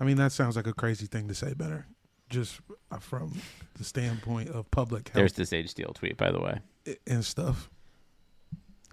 I 0.00 0.04
mean, 0.04 0.16
that 0.16 0.32
sounds 0.32 0.56
like 0.56 0.66
a 0.66 0.72
crazy 0.72 1.06
thing 1.06 1.28
to 1.28 1.34
say, 1.34 1.52
better. 1.54 1.86
Just 2.30 2.60
uh, 2.90 2.98
from 2.98 3.40
the 3.76 3.84
standpoint 3.84 4.50
of 4.50 4.70
public 4.70 5.08
health. 5.08 5.14
There's 5.14 5.32
this 5.34 5.50
the 5.50 5.56
Sage 5.56 5.70
Steele 5.70 5.92
tweet, 5.94 6.16
by 6.16 6.30
the 6.32 6.40
way. 6.40 6.60
and 7.06 7.24
stuff. 7.24 7.70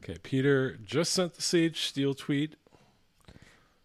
Okay, 0.03 0.17
Peter 0.21 0.77
just 0.83 1.13
sent 1.13 1.35
the 1.35 1.41
Sage 1.41 1.81
Steele 1.85 2.13
tweet. 2.13 2.55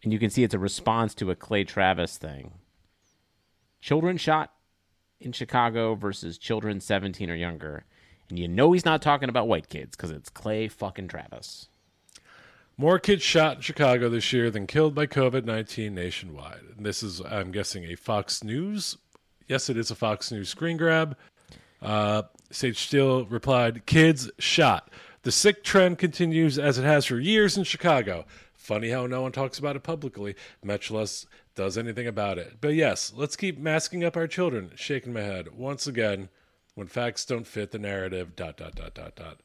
and 0.02 0.12
you 0.12 0.18
can 0.18 0.30
see 0.30 0.42
it's 0.42 0.54
a 0.54 0.58
response 0.58 1.14
to 1.14 1.30
a 1.30 1.36
Clay 1.36 1.64
Travis 1.64 2.16
thing. 2.16 2.52
Children 3.80 4.16
shot 4.16 4.52
in 5.20 5.32
Chicago 5.32 5.94
versus 5.94 6.38
children 6.38 6.80
17 6.80 7.30
or 7.30 7.34
younger. 7.34 7.84
And 8.28 8.38
you 8.38 8.48
know 8.48 8.72
he's 8.72 8.84
not 8.84 9.02
talking 9.02 9.28
about 9.28 9.46
white 9.48 9.68
kids 9.68 9.96
because 9.96 10.10
it's 10.10 10.28
Clay 10.28 10.68
fucking 10.68 11.08
Travis. 11.08 11.68
More 12.78 12.98
kids 12.98 13.22
shot 13.22 13.56
in 13.56 13.62
Chicago 13.62 14.08
this 14.08 14.32
year 14.32 14.50
than 14.50 14.66
killed 14.66 14.94
by 14.94 15.06
COVID 15.06 15.44
19 15.44 15.94
nationwide. 15.94 16.60
And 16.76 16.84
this 16.84 17.02
is, 17.02 17.20
I'm 17.20 17.50
guessing, 17.52 17.84
a 17.84 17.94
Fox 17.94 18.42
News. 18.44 18.98
Yes, 19.48 19.68
it 19.70 19.76
is 19.76 19.90
a 19.90 19.94
Fox 19.94 20.30
News 20.32 20.48
screen 20.48 20.76
grab. 20.76 21.16
Uh, 21.80 22.22
Sage 22.50 22.78
Steele 22.78 23.26
replied, 23.26 23.86
Kids 23.86 24.30
shot. 24.38 24.90
The 25.22 25.32
sick 25.32 25.64
trend 25.64 25.98
continues 25.98 26.58
as 26.58 26.78
it 26.78 26.84
has 26.84 27.04
for 27.04 27.18
years 27.18 27.56
in 27.56 27.64
Chicago. 27.64 28.24
Funny 28.54 28.90
how 28.90 29.06
no 29.06 29.22
one 29.22 29.32
talks 29.32 29.58
about 29.58 29.76
it 29.76 29.82
publicly, 29.82 30.34
much 30.62 30.90
less 30.90 31.26
does 31.54 31.78
anything 31.78 32.06
about 32.06 32.38
it. 32.38 32.56
But 32.60 32.74
yes, 32.74 33.12
let's 33.16 33.36
keep 33.36 33.58
masking 33.58 34.04
up 34.04 34.16
our 34.16 34.26
children. 34.26 34.72
Shaking 34.74 35.12
my 35.12 35.22
head. 35.22 35.56
Once 35.56 35.86
again, 35.86 36.28
when 36.74 36.86
facts 36.86 37.24
don't 37.24 37.46
fit 37.46 37.70
the 37.70 37.78
narrative, 37.78 38.36
dot, 38.36 38.56
dot, 38.56 38.74
dot, 38.74 38.94
dot, 38.94 39.16
dot. 39.16 39.40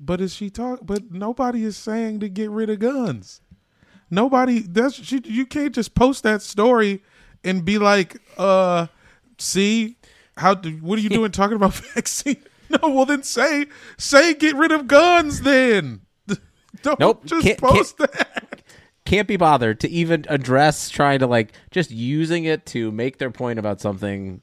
But 0.00 0.20
is 0.20 0.34
she 0.34 0.50
talk? 0.50 0.80
But 0.82 1.12
nobody 1.12 1.64
is 1.64 1.76
saying 1.76 2.20
to 2.20 2.28
get 2.28 2.50
rid 2.50 2.70
of 2.70 2.78
guns. 2.80 3.40
Nobody. 4.10 4.60
That's 4.60 4.94
she. 4.94 5.20
You 5.24 5.46
can't 5.46 5.74
just 5.74 5.94
post 5.94 6.22
that 6.22 6.42
story 6.42 7.02
and 7.42 7.64
be 7.64 7.78
like, 7.78 8.20
"Uh, 8.36 8.88
see 9.38 9.96
how? 10.36 10.54
do- 10.54 10.70
What 10.78 10.98
are 10.98 11.02
you 11.02 11.08
doing 11.08 11.30
talking 11.30 11.56
about 11.56 11.74
vaccine?" 11.94 12.42
No, 12.70 12.88
well 12.88 13.04
then 13.06 13.22
say 13.22 13.66
say 13.98 14.34
get 14.34 14.56
rid 14.56 14.72
of 14.72 14.86
guns 14.88 15.42
then. 15.42 16.00
Don't 16.82 16.98
Nope, 16.98 17.24
just 17.26 17.44
can't- 17.46 17.58
post 17.60 17.98
that. 17.98 18.62
Can't 19.04 19.28
be 19.28 19.36
bothered 19.36 19.80
to 19.80 19.88
even 19.90 20.24
address 20.30 20.88
trying 20.88 21.18
to 21.18 21.26
like 21.26 21.52
just 21.70 21.90
using 21.90 22.44
it 22.44 22.64
to 22.66 22.90
make 22.90 23.18
their 23.18 23.30
point 23.30 23.58
about 23.58 23.80
something 23.80 24.40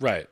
Right. 0.00 0.26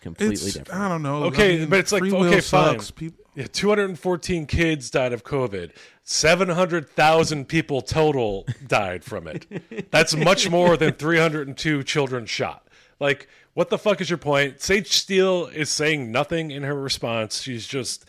completely 0.00 0.32
It's, 0.34 0.54
different. 0.54 0.80
I 0.80 0.88
don't 0.88 1.02
know. 1.02 1.24
Okay, 1.24 1.56
I 1.56 1.58
mean, 1.60 1.68
but 1.68 1.80
it's 1.80 1.92
like 1.92 2.02
okay, 2.02 2.40
fine. 2.40 2.78
sucks. 2.78 2.90
People, 2.90 3.22
Yeah, 3.34 3.46
214 3.52 4.46
kids 4.46 4.90
died 4.90 5.12
of 5.12 5.22
COVID. 5.22 5.72
700,000 6.02 7.46
people 7.46 7.82
total 7.82 8.46
died 8.66 9.04
from 9.04 9.26
it. 9.28 9.46
That's 9.90 10.16
much 10.16 10.48
more 10.48 10.76
than 10.76 10.94
302 10.94 11.82
children 11.84 12.26
shot. 12.26 12.66
Like, 13.00 13.28
what 13.54 13.70
the 13.70 13.78
fuck 13.78 14.00
is 14.00 14.10
your 14.10 14.18
point? 14.18 14.60
Sage 14.60 14.90
Steele 14.92 15.46
is 15.46 15.70
saying 15.70 16.10
nothing 16.10 16.50
in 16.50 16.62
her 16.62 16.74
response. 16.74 17.40
She's 17.40 17.66
just 17.66 18.04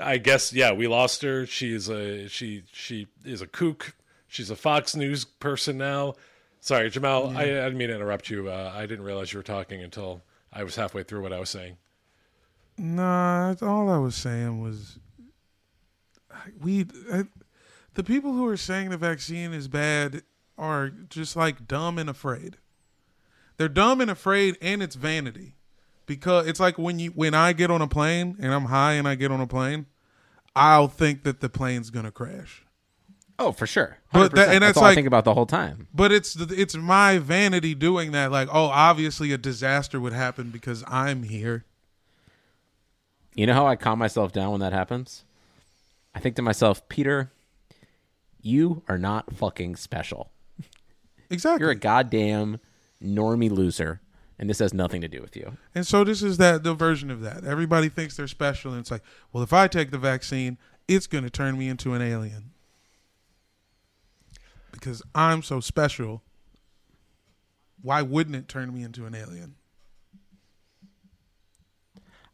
I 0.00 0.18
guess 0.18 0.52
yeah, 0.52 0.72
we 0.72 0.86
lost 0.86 1.22
her. 1.22 1.46
She's 1.46 1.88
a 1.88 2.28
she 2.28 2.64
she 2.72 3.08
is 3.24 3.42
a 3.42 3.46
kook. 3.46 3.94
She's 4.26 4.50
a 4.50 4.56
Fox 4.56 4.94
News 4.94 5.24
person 5.24 5.78
now. 5.78 6.14
Sorry, 6.60 6.90
Jamel, 6.90 7.34
I, 7.34 7.42
I 7.42 7.44
didn't 7.46 7.78
mean 7.78 7.88
to 7.88 7.94
interrupt 7.94 8.28
you. 8.28 8.50
Uh, 8.50 8.72
I 8.74 8.82
didn't 8.82 9.04
realize 9.04 9.32
you 9.32 9.38
were 9.38 9.44
talking 9.44 9.82
until 9.82 10.22
I 10.52 10.64
was 10.64 10.76
halfway 10.76 11.02
through 11.02 11.22
what 11.22 11.32
I 11.32 11.38
was 11.38 11.50
saying. 11.50 11.76
Nah, 12.76 13.54
all 13.62 13.88
I 13.88 13.98
was 13.98 14.14
saying 14.14 14.60
was 14.60 14.98
we 16.60 16.86
I, 17.12 17.24
the 17.94 18.04
people 18.04 18.32
who 18.32 18.46
are 18.46 18.56
saying 18.56 18.90
the 18.90 18.96
vaccine 18.96 19.52
is 19.52 19.68
bad 19.68 20.22
are 20.56 20.90
just 20.90 21.36
like 21.36 21.66
dumb 21.66 21.98
and 21.98 22.10
afraid. 22.10 22.58
They're 23.58 23.68
dumb 23.68 24.00
and 24.00 24.10
afraid 24.10 24.56
and 24.62 24.82
it's 24.82 24.94
vanity. 24.96 25.54
Because 26.06 26.46
it's 26.46 26.58
like 26.58 26.78
when 26.78 26.98
you 26.98 27.10
when 27.10 27.34
I 27.34 27.52
get 27.52 27.70
on 27.70 27.82
a 27.82 27.86
plane 27.88 28.36
and 28.40 28.54
I'm 28.54 28.64
high 28.66 28.92
and 28.94 29.06
I 29.06 29.14
get 29.14 29.30
on 29.30 29.40
a 29.42 29.46
plane, 29.46 29.84
I'll 30.56 30.88
think 30.88 31.22
that 31.24 31.40
the 31.40 31.50
plane's 31.50 31.90
going 31.90 32.06
to 32.06 32.10
crash. 32.10 32.64
oh, 33.38 33.52
for 33.52 33.66
sure. 33.66 33.98
But 34.12 34.32
100%. 34.32 34.34
that- 34.36 34.48
and 34.48 34.62
that's, 34.62 34.68
that's 34.70 34.78
all 34.78 34.84
I 34.84 34.94
think 34.94 35.06
about 35.06 35.24
the 35.26 35.34
whole 35.34 35.44
time. 35.44 35.86
But 35.92 36.10
it's 36.10 36.34
it's 36.36 36.74
my 36.76 37.18
vanity 37.18 37.74
doing 37.74 38.12
that 38.12 38.32
like, 38.32 38.48
oh, 38.50 38.64
obviously 38.66 39.32
a 39.32 39.38
disaster 39.38 40.00
would 40.00 40.14
happen 40.14 40.48
because 40.50 40.82
I'm 40.88 41.24
here. 41.24 41.66
You 43.34 43.46
know 43.46 43.54
how 43.54 43.66
I 43.66 43.76
calm 43.76 43.98
myself 43.98 44.32
down 44.32 44.52
when 44.52 44.60
that 44.60 44.72
happens? 44.72 45.24
I 46.14 46.20
think 46.20 46.36
to 46.36 46.42
myself, 46.42 46.88
Peter, 46.88 47.30
you 48.40 48.82
are 48.88 48.98
not 48.98 49.32
fucking 49.34 49.76
special. 49.76 50.30
Exactly. 51.30 51.62
You're 51.64 51.70
a 51.72 51.76
goddamn 51.76 52.58
normie 53.02 53.50
loser, 53.50 54.00
and 54.38 54.48
this 54.48 54.58
has 54.60 54.72
nothing 54.74 55.00
to 55.00 55.08
do 55.08 55.20
with 55.20 55.36
you. 55.36 55.56
And 55.74 55.86
so 55.86 56.04
this 56.04 56.22
is 56.22 56.36
that 56.38 56.62
the 56.62 56.74
version 56.74 57.10
of 57.10 57.20
that. 57.22 57.44
Everybody 57.44 57.88
thinks 57.88 58.16
they're 58.16 58.26
special, 58.28 58.72
and 58.72 58.80
it's 58.80 58.90
like, 58.90 59.02
well, 59.32 59.42
if 59.42 59.52
I 59.52 59.68
take 59.68 59.90
the 59.90 59.98
vaccine, 59.98 60.58
it's 60.86 61.06
going 61.06 61.24
to 61.24 61.30
turn 61.30 61.58
me 61.58 61.68
into 61.68 61.94
an 61.94 62.02
alien 62.02 62.50
because 64.72 65.02
I'm 65.14 65.42
so 65.42 65.60
special. 65.60 66.22
Why 67.82 68.02
wouldn't 68.02 68.34
it 68.36 68.48
turn 68.48 68.72
me 68.74 68.82
into 68.82 69.06
an 69.06 69.14
alien? 69.14 69.54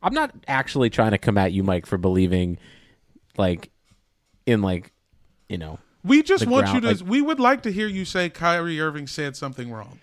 I'm 0.03 0.15
not 0.15 0.33
actually 0.47 0.91
trying 0.91 1.13
to 1.13 1.19
come 1.19 1.39
at 1.39 1.53
you, 1.53 1.63
Mike, 1.63 1.87
for 1.87 1.97
believing, 1.97 2.59
like, 3.39 3.71
in 4.47 4.61
like, 4.63 4.93
you 5.49 5.57
know, 5.59 5.79
We 6.03 6.23
just 6.23 6.47
want 6.47 6.67
ground- 6.67 6.75
you 6.85 6.91
to. 6.95 6.97
like- 7.03 7.11
we 7.11 7.23
would 7.23 7.41
like 7.41 7.63
to 7.63 7.73
hear 7.73 7.87
you 7.89 8.05
say 8.05 8.29
Kyrie 8.29 8.79
Irving 8.81 9.07
said 9.07 9.35
something 9.37 9.71
wrong. 9.71 10.01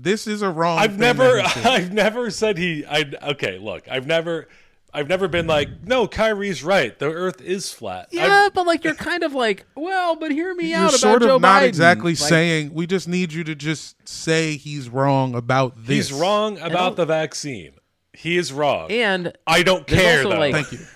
This 0.00 0.26
is 0.28 0.42
a 0.42 0.50
wrong. 0.50 0.78
I've 0.78 0.92
thing 0.92 1.00
never, 1.00 1.36
that 1.36 1.46
he 1.52 1.60
said. 1.60 1.66
I've 1.66 1.92
never 1.92 2.30
said 2.30 2.56
he. 2.56 2.84
I 2.86 3.04
okay. 3.30 3.58
Look, 3.58 3.88
I've 3.90 4.06
never, 4.06 4.46
I've 4.94 5.08
never 5.08 5.26
been 5.26 5.46
like, 5.48 5.68
no, 5.84 6.06
Kyrie's 6.06 6.62
right. 6.62 6.96
The 6.98 7.06
Earth 7.12 7.40
is 7.40 7.72
flat. 7.72 8.08
yeah, 8.12 8.48
but 8.54 8.64
like 8.66 8.84
you're 8.84 8.94
kind 8.94 9.24
of 9.24 9.34
like, 9.34 9.66
well, 9.74 10.14
but 10.16 10.30
hear 10.30 10.54
me 10.54 10.70
You're 10.70 10.78
out 10.78 10.88
about 10.90 11.00
sort 11.00 11.22
of 11.22 11.28
Joe 11.28 11.38
not 11.38 11.62
Biden. 11.62 11.66
exactly 11.68 12.12
Like, 12.12 12.18
saying. 12.18 12.72
We 12.74 12.86
just 12.86 13.08
need 13.08 13.32
you 13.32 13.42
to 13.44 13.54
just 13.56 14.08
say 14.08 14.56
he's 14.56 14.88
wrong 14.88 15.34
about 15.34 15.74
this. 15.76 16.08
He's 16.10 16.12
wrong 16.12 16.58
about 16.60 16.94
the 16.96 17.04
vaccine. 17.06 17.72
He 18.12 18.36
is 18.36 18.52
wrong. 18.52 18.90
and 18.90 19.32
I 19.46 19.62
don't 19.64 19.86
care 19.86 20.22
though. 20.22 20.30
like- 20.30 20.54
Thank 20.54 20.72
you. 20.72 20.78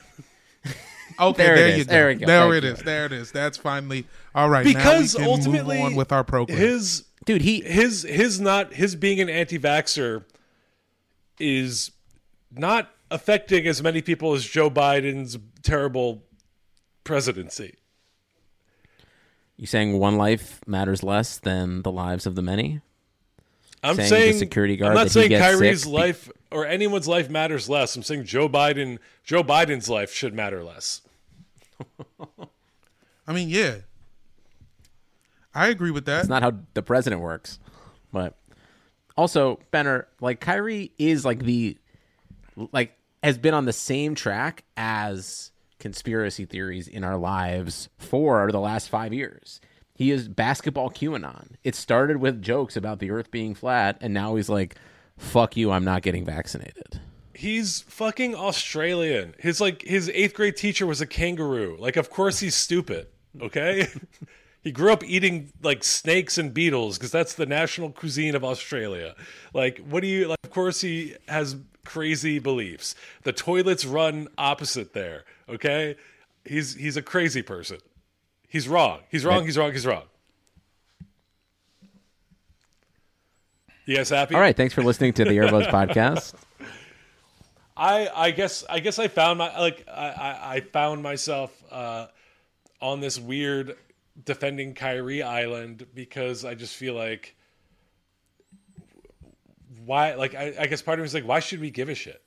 Okay, 1.21 1.43
There 1.45 1.57
there, 1.57 1.69
you 1.69 1.75
is. 1.83 1.87
go. 1.87 1.93
There 1.93 2.07
we 2.09 2.15
go. 2.15 2.27
There 2.27 2.55
it 2.55 2.65
you. 2.65 2.71
is. 2.71 2.79
There 2.81 3.05
it 3.05 3.13
is. 3.13 3.31
That's 3.33 3.59
finally 3.59 4.07
all 4.35 4.49
right. 4.49 4.65
because 4.65 5.15
now 5.15 5.21
we 5.21 5.25
can 5.27 5.31
ultimately, 5.39 5.77
move 5.77 5.87
on 5.87 5.95
with 5.95 6.11
our 6.11 6.25
program. 6.25 6.59
his 6.59 7.05
dude, 7.25 7.43
he 7.43 7.61
his 7.61 8.03
his 8.03 8.41
not 8.41 8.75
his 8.75 8.97
being 8.97 9.21
an 9.21 9.29
anti-vaxxer 9.29 10.25
is 11.39 11.91
not 12.51 12.91
affecting 13.11 13.67
as 13.67 13.83
many 13.83 14.03
people 14.03 14.35
as 14.35 14.45
Joe 14.45 14.71
Biden's 14.71 15.39
terrible 15.63 16.23
presidency. 17.05 17.75
you 19.57 19.67
saying 19.67 19.99
one 19.99 20.17
life 20.17 20.61
matters 20.67 21.03
less 21.03 21.39
than 21.39 21.83
the 21.83 21.93
lives 21.93 22.27
of 22.27 22.35
the 22.35 22.43
many? 22.43 22.81
I'm 23.85 23.97
Saying 23.97 24.09
saying, 24.09 24.33
the 24.35 24.39
security 24.39 24.77
guard 24.77 24.91
I'm 24.91 24.97
not 24.97 25.11
saying 25.11 25.31
gets 25.31 25.45
Kyrie's 25.45 25.83
sick 25.83 25.93
life 25.93 26.31
or 26.53 26.65
anyone's 26.67 27.09
life 27.09 27.29
matters 27.29 27.69
less. 27.69 27.97
I'm 27.97 28.05
saying 28.05 28.25
Joe 28.25 28.49
Biden 28.49 28.99
Joe 29.25 29.43
Biden's 29.43 29.89
life 29.89 30.13
should 30.13 30.35
matter 30.35 30.63
less. 30.63 31.03
I 33.27 33.33
mean, 33.33 33.49
yeah, 33.49 33.79
I 35.55 35.69
agree 35.69 35.91
with 35.91 36.07
that. 36.07 36.21
It's 36.21 36.29
not 36.29 36.43
how 36.43 36.53
the 36.75 36.83
president 36.83 37.23
works. 37.23 37.59
But 38.13 38.37
also, 39.17 39.61
Benner, 39.71 40.09
like 40.21 40.41
Kyrie 40.41 40.93
is 40.99 41.25
like 41.25 41.45
the 41.45 41.77
like 42.73 42.97
has 43.23 43.39
been 43.39 43.55
on 43.55 43.65
the 43.65 43.73
same 43.73 44.15
track 44.15 44.65
as 44.77 45.53
conspiracy 45.79 46.45
theories 46.45 46.89
in 46.89 47.05
our 47.05 47.17
lives 47.17 47.89
for 47.99 48.51
the 48.53 48.61
last 48.61 48.89
five 48.89 49.13
years. 49.13 49.61
He 49.95 50.11
is 50.11 50.29
basketball 50.29 50.91
QAnon. 50.91 51.55
It 51.65 51.75
started 51.75 52.17
with 52.19 52.43
jokes 52.43 52.77
about 52.77 52.99
the 52.99 53.11
earth 53.11 53.31
being 53.31 53.55
flat, 53.55 53.99
and 54.01 54.15
now 54.15 54.37
he's 54.37 54.49
like, 54.49 54.77
fuck 55.19 55.57
you, 55.57 55.71
I'm 55.71 55.85
not 55.85 56.03
getting 56.03 56.25
vaccinated. 56.25 57.01
He's 57.35 57.81
fucking 57.83 58.35
Australian. 58.35 59.35
His 59.39 59.61
like 59.61 59.83
his 59.83 60.09
eighth 60.11 60.35
grade 60.35 60.57
teacher 60.57 60.87
was 60.87 61.01
a 61.01 61.07
kangaroo. 61.07 61.77
Like, 61.79 61.97
of 61.97 62.11
course 62.11 62.41
he's 62.41 62.55
stupid. 62.55 63.09
Okay, 63.41 63.89
he 64.63 64.71
grew 64.71 64.93
up 64.93 65.03
eating 65.05 65.53
like 65.63 65.83
snakes 65.83 66.39
and 66.39 66.55
beetles 66.55 66.97
because 66.97 67.11
that's 67.11 67.35
the 67.35 67.47
national 67.47 67.91
cuisine 67.91 68.35
of 68.35 68.45
Australia. 68.45 69.15
Like, 69.53 69.79
what 69.79 70.01
do 70.01 70.07
you 70.07 70.29
like? 70.29 70.39
Of 70.45 70.51
course 70.51 70.81
he 70.81 71.17
has 71.29 71.57
crazy 71.85 72.39
beliefs. 72.39 72.95
The 73.25 73.33
toilets 73.33 73.85
run 73.85 74.29
opposite 74.39 74.93
there. 74.95 75.25
Okay, 75.49 75.97
he's 76.45 76.75
he's 76.77 76.97
a 76.97 77.03
crazy 77.03 77.43
person. 77.43 77.79
He's 78.49 78.69
wrong. 78.69 79.01
He's 79.11 79.25
wrong. 79.25 79.45
He's 79.45 79.59
wrong. 79.59 79.73
He's 79.73 79.87
wrong. 79.87 80.05
Guys 83.87 84.11
happy? 84.11 84.35
All 84.37 84.41
right, 84.41 84.57
thanks 84.57 84.75
for 84.75 84.85
listening 84.85 85.13
to 85.15 85.25
the 85.25 85.31
Airbuds 85.31 85.69
podcast. 85.69 86.35
I 87.77 88.09
I 88.15 88.31
guess 88.31 88.65
I 88.71 88.79
guess 88.79 89.01
I 89.01 89.09
found 89.09 89.39
my 89.39 89.59
like 89.59 89.85
I 89.89 90.09
I, 90.09 90.55
I 90.55 90.61
found 90.61 91.03
myself 91.03 91.51
uh, 91.71 92.07
on 92.81 93.01
this 93.01 93.19
weird 93.19 93.77
defending 94.25 94.75
Kyrie 94.75 95.23
Island 95.23 95.87
because 95.95 96.45
I 96.45 96.55
just 96.55 96.77
feel 96.77 96.95
like 96.95 97.37
why 99.85 100.15
like 100.15 100.35
I, 100.35 100.55
I 100.61 100.67
guess 100.67 100.83
part 100.83 100.99
of 100.99 101.03
me 101.03 101.07
is 101.07 101.15
like 101.15 101.27
why 101.27 101.41
should 101.41 101.61
we 101.61 101.71
give 101.71 101.89
a 101.89 101.95
shit? 101.95 102.23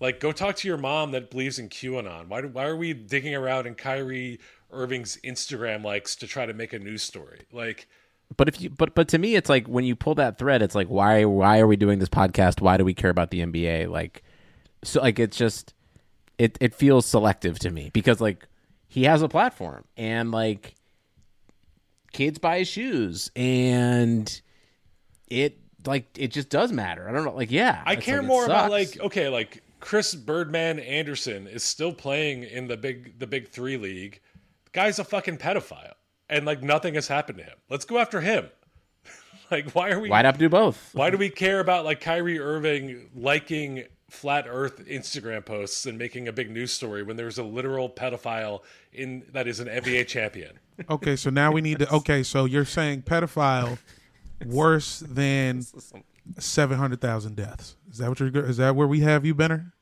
Like 0.00 0.20
go 0.20 0.32
talk 0.32 0.56
to 0.56 0.68
your 0.68 0.76
mom 0.76 1.12
that 1.12 1.30
believes 1.30 1.58
in 1.58 1.68
QAnon. 1.68 2.28
Why 2.28 2.42
do, 2.42 2.48
why 2.48 2.64
are 2.64 2.76
we 2.76 2.92
digging 2.92 3.34
around 3.34 3.66
in 3.66 3.74
Kyrie 3.74 4.40
Irving's 4.70 5.16
Instagram 5.24 5.84
likes 5.84 6.16
to 6.16 6.26
try 6.26 6.46
to 6.46 6.52
make 6.52 6.72
a 6.72 6.78
news 6.78 7.02
story? 7.02 7.40
Like 7.52 7.88
But 8.36 8.48
if 8.48 8.60
you 8.60 8.70
but 8.70 8.94
but 8.94 9.08
to 9.08 9.18
me 9.18 9.34
it's 9.34 9.48
like 9.48 9.66
when 9.66 9.84
you 9.84 9.96
pull 9.96 10.14
that 10.16 10.38
thread, 10.38 10.62
it's 10.62 10.74
like 10.74 10.88
why 10.88 11.24
why 11.24 11.58
are 11.58 11.66
we 11.66 11.76
doing 11.76 11.98
this 11.98 12.08
podcast? 12.08 12.60
Why 12.60 12.76
do 12.76 12.84
we 12.84 12.94
care 12.94 13.10
about 13.10 13.30
the 13.30 13.40
NBA? 13.40 13.88
Like 13.88 14.22
so 14.84 15.00
like 15.00 15.18
it's 15.18 15.36
just 15.36 15.74
it 16.38 16.56
it 16.60 16.74
feels 16.74 17.06
selective 17.06 17.58
to 17.60 17.70
me 17.70 17.90
because 17.92 18.20
like 18.20 18.46
he 18.88 19.04
has 19.04 19.22
a 19.22 19.28
platform 19.28 19.84
and 19.96 20.30
like 20.30 20.74
kids 22.16 22.38
buy 22.38 22.60
his 22.60 22.68
shoes 22.68 23.30
and 23.36 24.40
it 25.28 25.58
like 25.84 26.06
it 26.16 26.28
just 26.28 26.48
does 26.48 26.72
matter. 26.72 27.06
I 27.06 27.12
don't 27.12 27.24
know 27.24 27.34
like 27.34 27.50
yeah. 27.50 27.82
I 27.84 27.96
care 27.96 28.18
like, 28.18 28.26
more 28.26 28.46
about 28.46 28.70
like 28.70 28.98
okay, 28.98 29.28
like 29.28 29.62
Chris 29.80 30.14
Birdman 30.14 30.78
Anderson 30.78 31.46
is 31.46 31.62
still 31.62 31.92
playing 31.92 32.44
in 32.44 32.68
the 32.68 32.76
big 32.78 33.18
the 33.18 33.26
big 33.26 33.48
three 33.48 33.76
league. 33.76 34.20
The 34.64 34.70
guy's 34.72 34.98
a 34.98 35.04
fucking 35.04 35.36
pedophile, 35.36 35.92
and 36.30 36.46
like 36.46 36.62
nothing 36.62 36.94
has 36.94 37.06
happened 37.06 37.38
to 37.38 37.44
him. 37.44 37.56
Let's 37.68 37.84
go 37.84 37.98
after 37.98 38.22
him. 38.22 38.48
like 39.50 39.72
why 39.72 39.90
are 39.90 40.00
we? 40.00 40.08
why 40.08 40.22
not 40.22 40.38
do 40.38 40.48
both? 40.48 40.94
Why 40.94 41.10
do 41.10 41.18
we 41.18 41.28
care 41.28 41.60
about 41.60 41.84
like 41.84 42.00
Kyrie 42.00 42.40
Irving 42.40 43.10
liking 43.14 43.84
flat 44.08 44.46
Earth 44.48 44.82
Instagram 44.86 45.44
posts 45.44 45.84
and 45.84 45.98
making 45.98 46.28
a 46.28 46.32
big 46.32 46.50
news 46.50 46.72
story 46.72 47.02
when 47.02 47.18
there's 47.18 47.36
a 47.36 47.44
literal 47.44 47.90
pedophile 47.90 48.62
in 48.94 49.26
that 49.32 49.46
is 49.46 49.60
an 49.60 49.68
NBA 49.68 50.06
champion? 50.08 50.58
Okay, 50.90 51.16
so 51.16 51.30
now 51.30 51.52
we 51.52 51.60
need 51.60 51.78
to. 51.78 51.90
Okay, 51.94 52.22
so 52.22 52.44
you're 52.44 52.64
saying 52.64 53.02
pedophile 53.02 53.78
worse 54.44 55.00
than 55.00 55.64
seven 56.38 56.76
hundred 56.78 57.00
thousand 57.00 57.36
deaths? 57.36 57.76
Is 57.90 57.98
that 57.98 58.08
what 58.08 58.20
you're? 58.20 58.30
go- 58.30 58.40
Is 58.40 58.58
that 58.58 58.76
where 58.76 58.86
we 58.86 59.00
have 59.00 59.24
you, 59.24 59.34
Benner? 59.34 59.72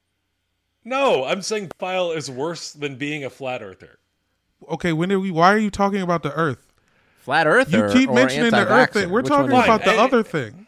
No, 0.85 1.25
I'm 1.25 1.43
saying 1.43 1.69
pedophile 1.81 2.17
is 2.17 2.31
worse 2.31 2.73
than 2.73 2.97
being 2.97 3.25
a 3.25 3.31
flat 3.31 3.63
earther. 3.63 3.99
okay, 4.69 4.93
when 4.93 5.09
did 5.09 5.17
we? 5.17 5.31
Why 5.31 5.53
are 5.53 5.59
you 5.59 5.71
talking 5.71 6.01
about 6.03 6.23
the 6.23 6.33
Earth? 6.35 6.73
Flat 7.21 7.47
Earth. 7.47 7.73
You 7.73 7.85
or, 7.85 7.91
keep 7.93 8.11
or 8.11 8.15
mentioning 8.15 8.51
the 8.51 8.59
Earth 8.59 8.71
anti-vaxxer? 8.71 8.93
thing. 8.93 9.11
We're 9.11 9.23
Which 9.23 9.29
talking 9.29 9.51
about 9.51 9.81
it? 9.81 9.85
the 9.87 9.91
Hey, 9.93 9.99
other 9.99 10.23
thing. 10.23 10.67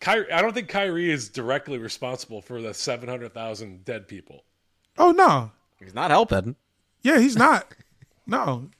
Kyrie, 0.00 0.30
I 0.32 0.42
don't 0.42 0.52
think 0.52 0.68
Kyrie 0.68 1.10
is 1.10 1.28
directly 1.28 1.78
responsible 1.78 2.40
for 2.42 2.60
the 2.60 2.74
700,000 2.74 3.84
dead 3.84 4.06
people. 4.06 4.44
Oh 4.98 5.10
no, 5.12 5.50
He's 5.80 5.94
not 5.94 6.10
helping. 6.10 6.56
yeah, 7.02 7.18
he's 7.18 7.36
not. 7.36 7.66
No, 8.26 8.70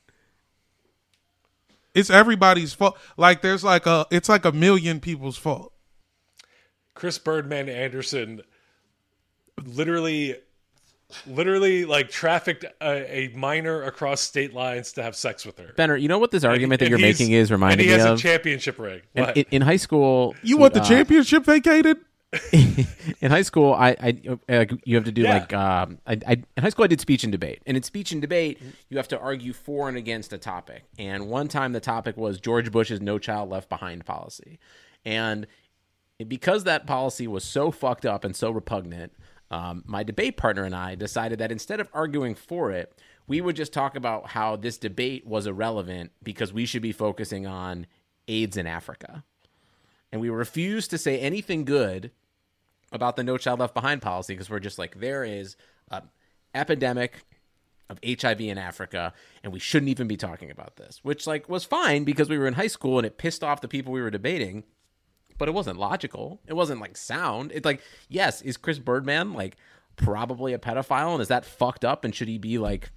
it's 1.94 2.10
everybody's 2.10 2.74
fault. 2.74 2.98
Like 3.16 3.42
there's 3.42 3.64
like 3.64 3.86
a, 3.86 4.06
it's 4.10 4.28
like 4.28 4.44
a 4.44 4.52
million 4.52 5.00
people's 5.00 5.36
fault. 5.36 5.72
Chris 6.94 7.18
Birdman 7.18 7.68
Anderson 7.68 8.42
literally 9.64 10.36
literally 11.26 11.84
like 11.84 12.08
trafficked 12.08 12.64
a, 12.80 13.16
a 13.16 13.28
minor 13.36 13.82
across 13.82 14.20
state 14.20 14.52
lines 14.54 14.92
to 14.92 15.02
have 15.02 15.14
sex 15.14 15.44
with 15.46 15.58
her. 15.58 15.72
Benner, 15.76 15.96
you 15.96 16.08
know 16.08 16.18
what 16.18 16.30
this 16.30 16.44
argument 16.44 16.80
that 16.80 16.86
And 16.86 16.90
you're 16.90 16.98
making 16.98 17.30
is 17.30 17.52
reminding 17.52 17.80
and 17.80 17.90
he 17.90 17.96
me 17.96 18.00
has 18.00 18.10
of? 18.12 18.18
a 18.18 18.22
championship 18.22 18.78
ring. 18.78 19.02
In, 19.14 19.24
in, 19.36 19.44
in 19.50 19.62
high 19.62 19.76
school, 19.76 20.34
You 20.42 20.56
want 20.56 20.74
the 20.74 20.80
uh, 20.80 20.84
championship 20.84 21.44
vacated? 21.44 21.98
in 23.20 23.30
high 23.30 23.42
school, 23.42 23.72
I, 23.74 23.90
I 24.00 24.52
uh, 24.52 24.64
you 24.84 24.96
have 24.96 25.04
to 25.04 25.12
do 25.12 25.22
Yeah. 25.22 25.34
like 25.34 25.52
um, 25.52 25.98
I, 26.06 26.18
I, 26.26 26.32
in 26.56 26.62
high 26.62 26.68
school 26.70 26.84
I 26.84 26.88
did 26.88 27.00
speech 27.00 27.24
and 27.24 27.32
debate, 27.32 27.62
and 27.66 27.76
in 27.76 27.82
speech 27.82 28.12
and 28.12 28.20
debate 28.20 28.60
you 28.88 28.96
have 28.96 29.08
to 29.08 29.18
argue 29.18 29.52
for 29.52 29.88
and 29.88 29.96
against 29.96 30.32
a 30.32 30.38
topic. 30.38 30.84
And 30.98 31.28
one 31.28 31.48
time 31.48 31.72
the 31.72 31.80
topic 31.80 32.16
was 32.16 32.40
George 32.40 32.70
Bush's 32.72 33.00
No 33.00 33.18
Child 33.18 33.50
Left 33.50 33.68
Behind 33.68 34.04
policy, 34.04 34.58
and 35.04 35.46
because 36.28 36.64
that 36.64 36.86
policy 36.86 37.26
was 37.26 37.44
so 37.44 37.70
fucked 37.70 38.06
up 38.06 38.24
and 38.24 38.34
so 38.36 38.50
repugnant, 38.50 39.12
um, 39.50 39.82
my 39.86 40.02
debate 40.02 40.36
partner 40.36 40.64
and 40.64 40.74
I 40.74 40.94
decided 40.94 41.38
that 41.40 41.52
instead 41.52 41.80
of 41.80 41.88
arguing 41.92 42.34
for 42.34 42.70
it, 42.70 42.92
we 43.26 43.40
would 43.40 43.56
just 43.56 43.72
talk 43.72 43.96
about 43.96 44.28
how 44.28 44.56
this 44.56 44.78
debate 44.78 45.26
was 45.26 45.46
irrelevant 45.46 46.12
because 46.22 46.52
we 46.52 46.66
should 46.66 46.82
be 46.82 46.92
focusing 46.92 47.46
on 47.46 47.86
AIDS 48.28 48.56
in 48.56 48.66
Africa. 48.66 49.24
And 50.12 50.20
we 50.20 50.28
refused 50.30 50.90
to 50.90 50.98
say 50.98 51.18
anything 51.18 51.64
good 51.64 52.12
about 52.94 53.16
the 53.16 53.24
No 53.24 53.36
Child 53.36 53.60
Left 53.60 53.74
Behind 53.74 54.00
policy 54.00 54.34
because 54.34 54.48
we're 54.48 54.60
just 54.60 54.78
like, 54.78 55.00
there 55.00 55.24
is 55.24 55.56
an 55.90 56.02
epidemic 56.54 57.24
of 57.90 57.98
HIV 58.02 58.40
in 58.40 58.56
Africa, 58.56 59.12
and 59.42 59.52
we 59.52 59.58
shouldn't 59.58 59.90
even 59.90 60.08
be 60.08 60.16
talking 60.16 60.50
about 60.50 60.76
this, 60.76 61.00
which 61.02 61.26
like 61.26 61.48
was 61.48 61.64
fine 61.64 62.04
because 62.04 62.30
we 62.30 62.38
were 62.38 62.46
in 62.46 62.54
high 62.54 62.68
school 62.68 62.98
and 62.98 63.06
it 63.06 63.18
pissed 63.18 63.44
off 63.44 63.60
the 63.60 63.68
people 63.68 63.92
we 63.92 64.00
were 64.00 64.10
debating 64.10 64.64
but 65.38 65.48
it 65.48 65.54
wasn't 65.54 65.78
logical. 65.78 66.40
It 66.46 66.54
wasn't 66.54 66.80
like 66.80 66.96
sound. 66.96 67.52
It's 67.52 67.64
like, 67.64 67.80
yes, 68.08 68.42
is 68.42 68.56
Chris 68.56 68.78
Birdman 68.78 69.32
like 69.32 69.56
probably 69.96 70.52
a 70.52 70.58
pedophile 70.58 71.12
and 71.12 71.22
is 71.22 71.28
that 71.28 71.44
fucked 71.44 71.84
up 71.84 72.04
and 72.04 72.14
should 72.14 72.28
he 72.28 72.38
be 72.38 72.58
like, 72.58 72.90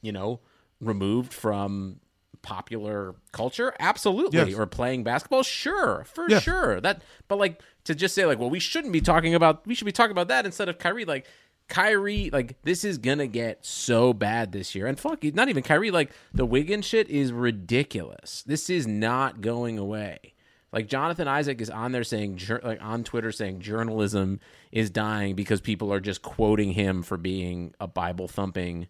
you 0.00 0.12
know, 0.12 0.40
removed 0.80 1.32
from 1.32 2.00
popular 2.42 3.14
culture? 3.32 3.74
Absolutely. 3.80 4.38
Yes. 4.50 4.54
Or 4.58 4.66
playing 4.66 5.04
basketball? 5.04 5.42
Sure, 5.42 6.04
for 6.12 6.28
Yes. 6.28 6.42
sure. 6.42 6.80
That 6.80 7.02
but 7.28 7.38
like 7.38 7.62
to 7.84 7.94
just 7.94 8.14
say 8.14 8.26
like, 8.26 8.38
well, 8.38 8.50
we 8.50 8.58
shouldn't 8.60 8.92
be 8.92 9.00
talking 9.00 9.34
about 9.34 9.66
we 9.66 9.74
should 9.74 9.84
be 9.86 9.92
talking 9.92 10.12
about 10.12 10.28
that 10.28 10.44
instead 10.46 10.68
of 10.68 10.78
Kyrie 10.78 11.04
like 11.04 11.26
Kyrie, 11.68 12.28
like 12.30 12.56
this 12.64 12.84
is 12.84 12.98
gonna 12.98 13.26
get 13.26 13.64
so 13.64 14.12
bad 14.12 14.52
this 14.52 14.74
year, 14.74 14.86
and 14.86 14.98
fuck, 15.00 15.22
not 15.24 15.48
even 15.48 15.62
Kyrie. 15.62 15.90
Like 15.90 16.12
the 16.34 16.44
Wiggins 16.44 16.84
shit 16.84 17.08
is 17.08 17.32
ridiculous. 17.32 18.42
This 18.46 18.68
is 18.68 18.86
not 18.86 19.40
going 19.40 19.78
away. 19.78 20.34
Like 20.72 20.86
Jonathan 20.88 21.28
Isaac 21.28 21.60
is 21.60 21.70
on 21.70 21.92
there 21.92 22.04
saying, 22.04 22.40
like 22.62 22.82
on 22.82 23.04
Twitter 23.04 23.30
saying, 23.32 23.60
journalism 23.60 24.40
is 24.70 24.90
dying 24.90 25.34
because 25.34 25.60
people 25.60 25.92
are 25.92 26.00
just 26.00 26.22
quoting 26.22 26.72
him 26.72 27.02
for 27.02 27.16
being 27.16 27.74
a 27.80 27.86
Bible 27.86 28.26
thumping 28.28 28.88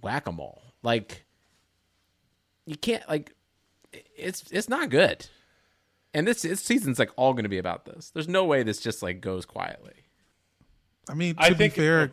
whack 0.00 0.26
a 0.28 0.32
mole. 0.32 0.62
Like 0.82 1.23
you 2.66 2.76
can't 2.76 3.06
like 3.08 3.32
it's 4.16 4.44
it's 4.50 4.68
not 4.68 4.90
good. 4.90 5.26
And 6.12 6.28
this, 6.28 6.42
this 6.42 6.60
season's 6.60 6.98
like 7.00 7.10
all 7.16 7.32
going 7.32 7.42
to 7.42 7.48
be 7.48 7.58
about 7.58 7.86
this. 7.86 8.10
There's 8.10 8.28
no 8.28 8.44
way 8.44 8.62
this 8.62 8.78
just 8.80 9.02
like 9.02 9.20
goes 9.20 9.44
quietly. 9.44 9.94
I 11.08 11.14
mean, 11.14 11.34
to 11.34 11.42
I 11.42 11.50
be 11.50 11.56
think- 11.56 11.74
fair, 11.74 12.12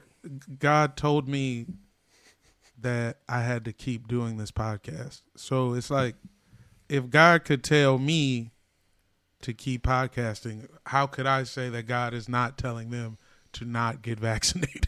God 0.60 0.98
told 0.98 1.28
me 1.28 1.68
that 2.80 3.18
I 3.30 3.42
had 3.42 3.64
to 3.66 3.74
keep 3.74 4.08
doing 4.08 4.38
this 4.38 4.52
podcast. 4.52 5.22
So 5.36 5.74
it's 5.76 5.92
like, 5.92 6.16
if 6.90 7.12
God 7.12 7.44
could 7.46 7.64
tell 7.64 8.00
me 8.00 8.50
to 9.42 9.54
keep 9.54 9.84
podcasting, 9.84 10.68
how 10.88 11.06
could 11.06 11.28
I 11.28 11.44
say 11.44 11.70
that 11.70 11.84
God 11.84 12.16
is 12.16 12.28
not 12.28 12.58
telling 12.58 12.90
them 12.90 13.20
to 13.54 13.66
not 13.66 14.02
get 14.02 14.20
vaccinated? 14.20 14.88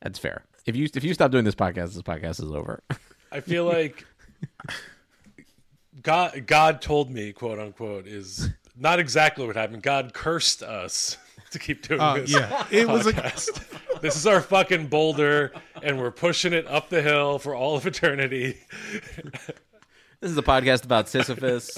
That's 0.00 0.18
fair. 0.18 0.44
If 0.64 0.76
you 0.76 0.88
if 0.94 1.02
you 1.02 1.12
stop 1.12 1.32
doing 1.32 1.44
this 1.44 1.56
podcast, 1.56 1.94
this 1.94 2.02
podcast 2.02 2.40
is 2.42 2.52
over. 2.52 2.84
I 3.32 3.40
feel 3.40 3.64
like 3.64 4.06
God 6.02 6.46
God 6.46 6.80
told 6.82 7.10
me, 7.10 7.32
quote 7.32 7.58
unquote, 7.58 8.06
is 8.06 8.48
not 8.76 8.98
exactly 8.98 9.46
what 9.46 9.56
happened. 9.56 9.82
God 9.82 10.12
cursed 10.14 10.62
us 10.62 11.16
to 11.50 11.58
keep 11.58 11.86
doing 11.86 12.00
Uh, 12.00 12.14
this. 12.14 12.30
yeah, 12.32 12.66
it 12.70 12.88
was 12.88 13.06
a- 13.06 13.12
podcast. 13.12 14.00
this 14.00 14.16
is 14.16 14.26
our 14.26 14.40
fucking 14.40 14.86
boulder, 14.86 15.52
and 15.82 15.98
we're 15.98 16.10
pushing 16.10 16.52
it 16.52 16.66
up 16.66 16.88
the 16.88 17.02
hill 17.02 17.38
for 17.38 17.54
all 17.54 17.76
of 17.76 17.86
eternity. 17.86 18.58
This 20.22 20.32
is 20.32 20.36
a 20.36 20.42
podcast 20.42 20.84
about 20.84 21.08
Sisyphus. 21.08 21.70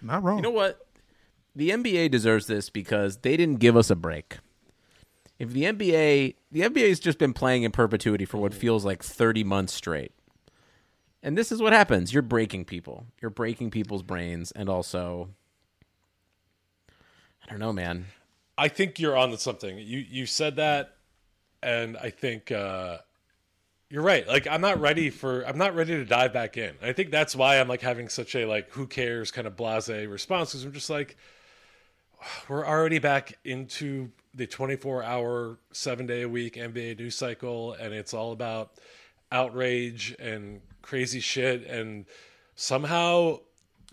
not 0.00 0.22
wrong. 0.22 0.36
You 0.38 0.42
know 0.42 0.50
what? 0.50 0.86
The 1.54 1.70
NBA 1.70 2.10
deserves 2.10 2.46
this 2.46 2.70
because 2.70 3.18
they 3.18 3.36
didn't 3.36 3.56
give 3.58 3.76
us 3.76 3.90
a 3.90 3.96
break. 3.96 4.38
If 5.42 5.50
the 5.50 5.64
NBA, 5.64 6.36
the 6.52 6.60
NBA 6.60 6.88
has 6.88 7.00
just 7.00 7.18
been 7.18 7.32
playing 7.32 7.64
in 7.64 7.72
perpetuity 7.72 8.24
for 8.24 8.38
what 8.38 8.54
feels 8.54 8.84
like 8.84 9.02
30 9.02 9.42
months 9.42 9.74
straight. 9.74 10.12
And 11.20 11.36
this 11.36 11.50
is 11.50 11.60
what 11.60 11.72
happens. 11.72 12.12
You're 12.12 12.22
breaking 12.22 12.64
people. 12.64 13.06
You're 13.20 13.28
breaking 13.28 13.72
people's 13.72 14.04
brains 14.04 14.52
and 14.52 14.68
also 14.68 15.30
I 17.44 17.50
don't 17.50 17.58
know, 17.58 17.72
man. 17.72 18.06
I 18.56 18.68
think 18.68 19.00
you're 19.00 19.16
on 19.16 19.32
to 19.32 19.36
something. 19.36 19.78
You 19.78 19.98
you 19.98 20.26
said 20.26 20.54
that, 20.56 20.94
and 21.60 21.96
I 21.96 22.10
think 22.10 22.52
uh, 22.52 22.98
you're 23.90 24.04
right. 24.04 24.28
Like 24.28 24.46
I'm 24.46 24.60
not 24.60 24.80
ready 24.80 25.10
for. 25.10 25.42
I'm 25.42 25.58
not 25.58 25.74
ready 25.74 25.96
to 25.96 26.04
dive 26.04 26.32
back 26.32 26.56
in. 26.56 26.76
I 26.80 26.92
think 26.92 27.10
that's 27.10 27.34
why 27.34 27.58
I'm 27.58 27.66
like 27.66 27.80
having 27.80 28.08
such 28.08 28.36
a 28.36 28.46
like 28.46 28.70
who 28.70 28.86
cares 28.86 29.32
kind 29.32 29.48
of 29.48 29.56
blasé 29.56 30.08
response 30.08 30.52
because 30.52 30.64
I'm 30.64 30.72
just 30.72 30.88
like 30.88 31.16
we're 32.48 32.66
already 32.66 32.98
back 32.98 33.38
into 33.44 34.10
the 34.34 34.46
24 34.46 35.02
hour, 35.02 35.58
seven 35.72 36.06
day 36.06 36.22
a 36.22 36.28
week 36.28 36.54
NBA 36.56 36.98
news 36.98 37.16
cycle, 37.16 37.72
and 37.74 37.92
it's 37.94 38.14
all 38.14 38.32
about 38.32 38.72
outrage 39.30 40.14
and 40.18 40.60
crazy 40.82 41.20
shit. 41.20 41.66
And 41.66 42.06
somehow 42.54 43.40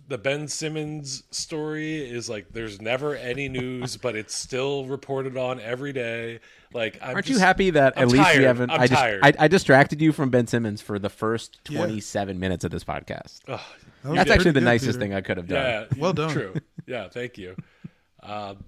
the 0.08 0.18
Ben 0.18 0.48
Simmons 0.48 1.24
story 1.32 1.98
is 1.98 2.30
like 2.30 2.48
there's 2.52 2.82
never 2.82 3.16
any 3.16 3.48
news, 3.50 3.98
but 3.98 4.16
it's 4.16 4.34
still 4.34 4.86
reported 4.86 5.38
on 5.38 5.60
every 5.60 5.94
day. 5.94 6.40
Like, 6.74 6.98
I'm 7.02 7.16
Aren't 7.16 7.26
just- 7.28 7.40
you 7.40 7.46
happy 7.46 7.70
that 7.72 7.94
I'm 7.98 8.04
at 8.04 8.10
least 8.10 8.24
tired. 8.24 8.38
we 8.40 8.44
haven't 8.46 8.70
I'm 8.72 8.82
I, 8.82 8.88
just, 8.88 9.00
tired. 9.02 9.20
I, 9.24 9.34
I 9.40 9.48
distracted 9.48 10.02
you 10.02 10.12
from 10.12 10.30
Ben 10.30 10.48
Simmons 10.48 10.82
for 10.82 11.00
the 11.00 11.10
first 11.10 11.60
Yeah. 11.70 11.80
27 11.80 12.40
minutes 12.40 12.64
of 12.64 12.72
this 12.72 12.84
podcast. 12.84 13.42
Ugh, 13.48 13.60
That 14.04 14.16
That's 14.16 14.30
actually 14.32 14.52
the 14.52 14.60
good, 14.62 14.66
nicest 14.66 14.90
Peter. 14.92 15.00
thing 15.00 15.14
I 15.14 15.22
could 15.22 15.38
have 15.38 15.48
done. 15.48 15.88
yeah, 15.92 15.98
Well 15.98 16.14
done. 16.14 16.32
True. 16.32 16.54
Yeah, 16.88 17.08
thank 17.10 17.38
you. 17.38 17.56
Um, 18.24 18.64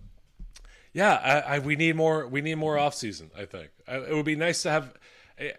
yeah, 0.93 1.13
I, 1.47 1.55
I, 1.55 1.59
we 1.59 1.75
need 1.75 1.95
more. 1.95 2.27
We 2.27 2.41
need 2.41 2.55
more 2.55 2.77
off 2.77 2.93
season. 2.95 3.31
I 3.37 3.45
think 3.45 3.69
I, 3.87 3.97
it 3.97 4.13
would 4.13 4.25
be 4.25 4.35
nice 4.35 4.63
to 4.63 4.71
have. 4.71 4.93
a- 5.39 5.53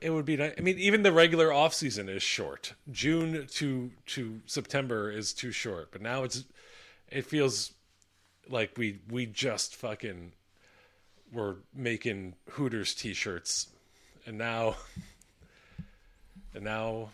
It 0.00 0.10
would 0.10 0.24
be. 0.24 0.36
ni- 0.36 0.52
I 0.56 0.60
mean, 0.60 0.78
even 0.78 1.02
the 1.02 1.12
regular 1.12 1.52
off 1.52 1.74
season 1.74 2.08
is 2.08 2.22
short. 2.22 2.74
June 2.90 3.46
to 3.52 3.90
to 4.06 4.40
September 4.46 5.10
is 5.10 5.32
too 5.32 5.50
short. 5.52 5.92
But 5.92 6.02
now 6.02 6.24
it's. 6.24 6.44
It 7.10 7.26
feels 7.26 7.72
like 8.48 8.76
we 8.76 9.00
we 9.10 9.26
just 9.26 9.76
fucking 9.76 10.32
were 11.32 11.56
making 11.74 12.34
Hooters 12.50 12.94
t-shirts, 12.94 13.68
and 14.26 14.36
now. 14.38 14.76
And 16.54 16.62
now 16.64 17.10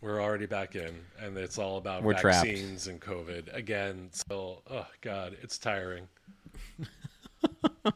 we're 0.00 0.20
already 0.22 0.46
back 0.46 0.76
in, 0.76 0.94
and 1.20 1.36
it's 1.36 1.58
all 1.58 1.76
about 1.78 2.02
We're 2.02 2.14
trapped. 2.14 2.46
vaccines 2.46 2.86
and 2.86 3.00
COVID 3.00 3.54
again. 3.54 4.08
So, 4.12 4.62
oh 4.70 4.86
god, 5.00 5.36
it's 5.42 5.58
tiring. 5.58 6.06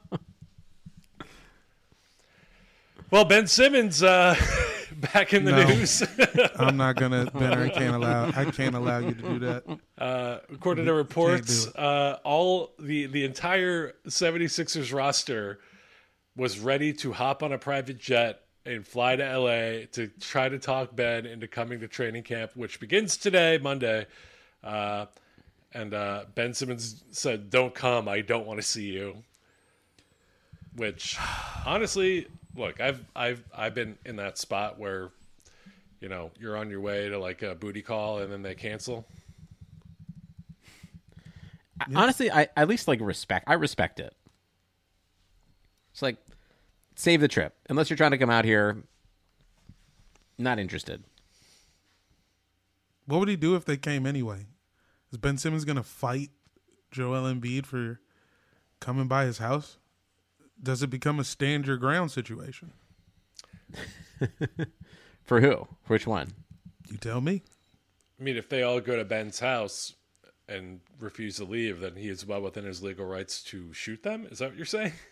well, 3.11 3.25
Ben 3.25 3.47
Simmons 3.47 4.03
uh, 4.03 4.35
back 5.15 5.33
in 5.35 5.45
the 5.45 5.53
No. 5.53 5.69
news. 5.69 6.03
I'm 6.57 6.77
not 6.77 6.97
gonna. 6.97 7.31
Ben, 7.35 7.53
I 7.59 7.69
can't 7.69 7.95
allow. 7.95 8.29
I 8.35 8.45
can't 8.47 8.75
allow 8.75 8.99
you 8.99 9.15
to 9.15 9.23
do 9.23 9.39
that. 9.41 9.65
Uh, 9.99 10.39
according 10.53 10.87
to 10.87 10.93
reports, 10.95 11.67
uh, 11.77 12.19
all 12.25 12.73
the 12.79 13.07
the 13.07 13.25
entire 13.25 13.93
76ers 14.09 14.93
roster 14.93 15.61
was 16.37 16.59
ready 16.59 16.93
to 16.95 17.13
hop 17.13 17.43
on 17.43 17.53
a 17.53 17.59
private 17.59 17.99
jet 17.99 18.42
and 18.65 18.87
fly 18.87 19.17
to 19.17 19.39
LA 19.39 19.87
to 19.93 20.09
try 20.21 20.49
to 20.49 20.59
talk 20.59 20.95
Ben 20.95 21.27
into 21.27 21.49
coming 21.49 21.81
to 21.81 21.89
training 21.89 22.23
camp, 22.23 22.53
which 22.55 22.81
begins 22.81 23.17
today, 23.17 23.59
Monday. 23.59 24.07
Uh, 24.63 25.07
and 25.73 25.95
uh, 25.95 26.25
Ben 26.35 26.55
Simmons 26.55 27.03
said, 27.11 27.51
"Don't 27.51 27.75
come. 27.75 28.09
I 28.09 28.21
don't 28.21 28.47
want 28.47 28.61
to 28.61 28.67
see 28.67 28.91
you." 28.91 29.17
Which, 30.77 31.19
honestly, 31.67 32.27
look, 32.57 32.81
I've 32.81 33.05
I've 33.17 33.43
I've 33.57 33.75
been 33.75 33.99
in 34.05 34.17
that 34.17 34.39
spot 34.39 34.79
where, 34.79 35.11
you 36.01 36.09
know, 36.09 36.31
you're 36.39 36.57
on 36.57 36.71
your 36.71 36.81
way 36.81 37.09
to 37.09 37.19
like 37.19 37.43
a 37.43 37.55
booty 37.55 37.83
call 37.83 38.19
and 38.19 38.31
then 38.33 38.43
they 38.43 38.55
cancel. 38.55 39.07
Honestly, 41.95 42.31
I 42.31 42.49
at 42.57 42.69
least 42.69 42.87
like 42.87 43.01
respect. 43.01 43.45
I 43.49 43.55
respect 43.55 43.99
it. 43.99 44.15
It's 45.93 46.03
like 46.03 46.17
save 47.03 47.21
the 47.21 47.29
trip 47.29 47.55
unless 47.69 47.91
you're 47.91 47.97
trying 47.97 48.13
to 48.13 48.19
come 48.19 48.31
out 48.31 48.45
here. 48.45 48.85
Not 50.39 50.59
interested. 50.59 51.05
What 53.07 53.19
would 53.19 53.29
he 53.29 53.37
do 53.37 53.57
if 53.57 53.65
they 53.65 53.77
came 53.77 54.07
anyway? 54.07 54.47
Is 55.11 55.19
Ben 55.19 55.37
Simmons 55.37 55.65
gonna 55.65 55.83
fight 55.83 56.31
Joel 56.91 57.25
Embiid 57.25 57.67
for 57.67 58.01
coming 58.81 59.09
by 59.09 59.25
his 59.25 59.39
house? 59.39 59.79
Does 60.63 60.83
it 60.83 60.91
become 60.91 61.19
a 61.19 61.25
stand 61.25 61.67
your 61.67 61.77
ground 61.77 62.13
situation? 62.13 62.73
For 65.25 65.41
who? 65.41 65.67
For 65.83 65.95
which 65.95 66.07
one? 66.07 66.33
You 66.89 66.97
tell 66.99 67.21
me. 67.21 67.43
I 68.21 68.23
mean, 68.23 68.37
if 68.37 68.49
they 68.49 68.63
all 68.63 68.81
go 68.81 68.97
to 68.97 69.05
Ben's 69.05 69.41
house 69.41 69.95
and 70.49 70.81
refuse 71.01 71.37
to 71.37 71.45
leave, 71.45 71.81
then 71.81 71.97
he 71.97 72.09
is 72.09 72.27
well 72.27 72.43
within 72.43 72.65
his 72.65 72.83
legal 72.83 73.07
rights 73.07 73.43
to 73.45 73.73
shoot 73.73 74.03
them. 74.03 74.27
Is 74.31 74.39
that 74.39 74.51
what 74.51 74.57
you're 74.57 74.67
saying? 74.67 74.93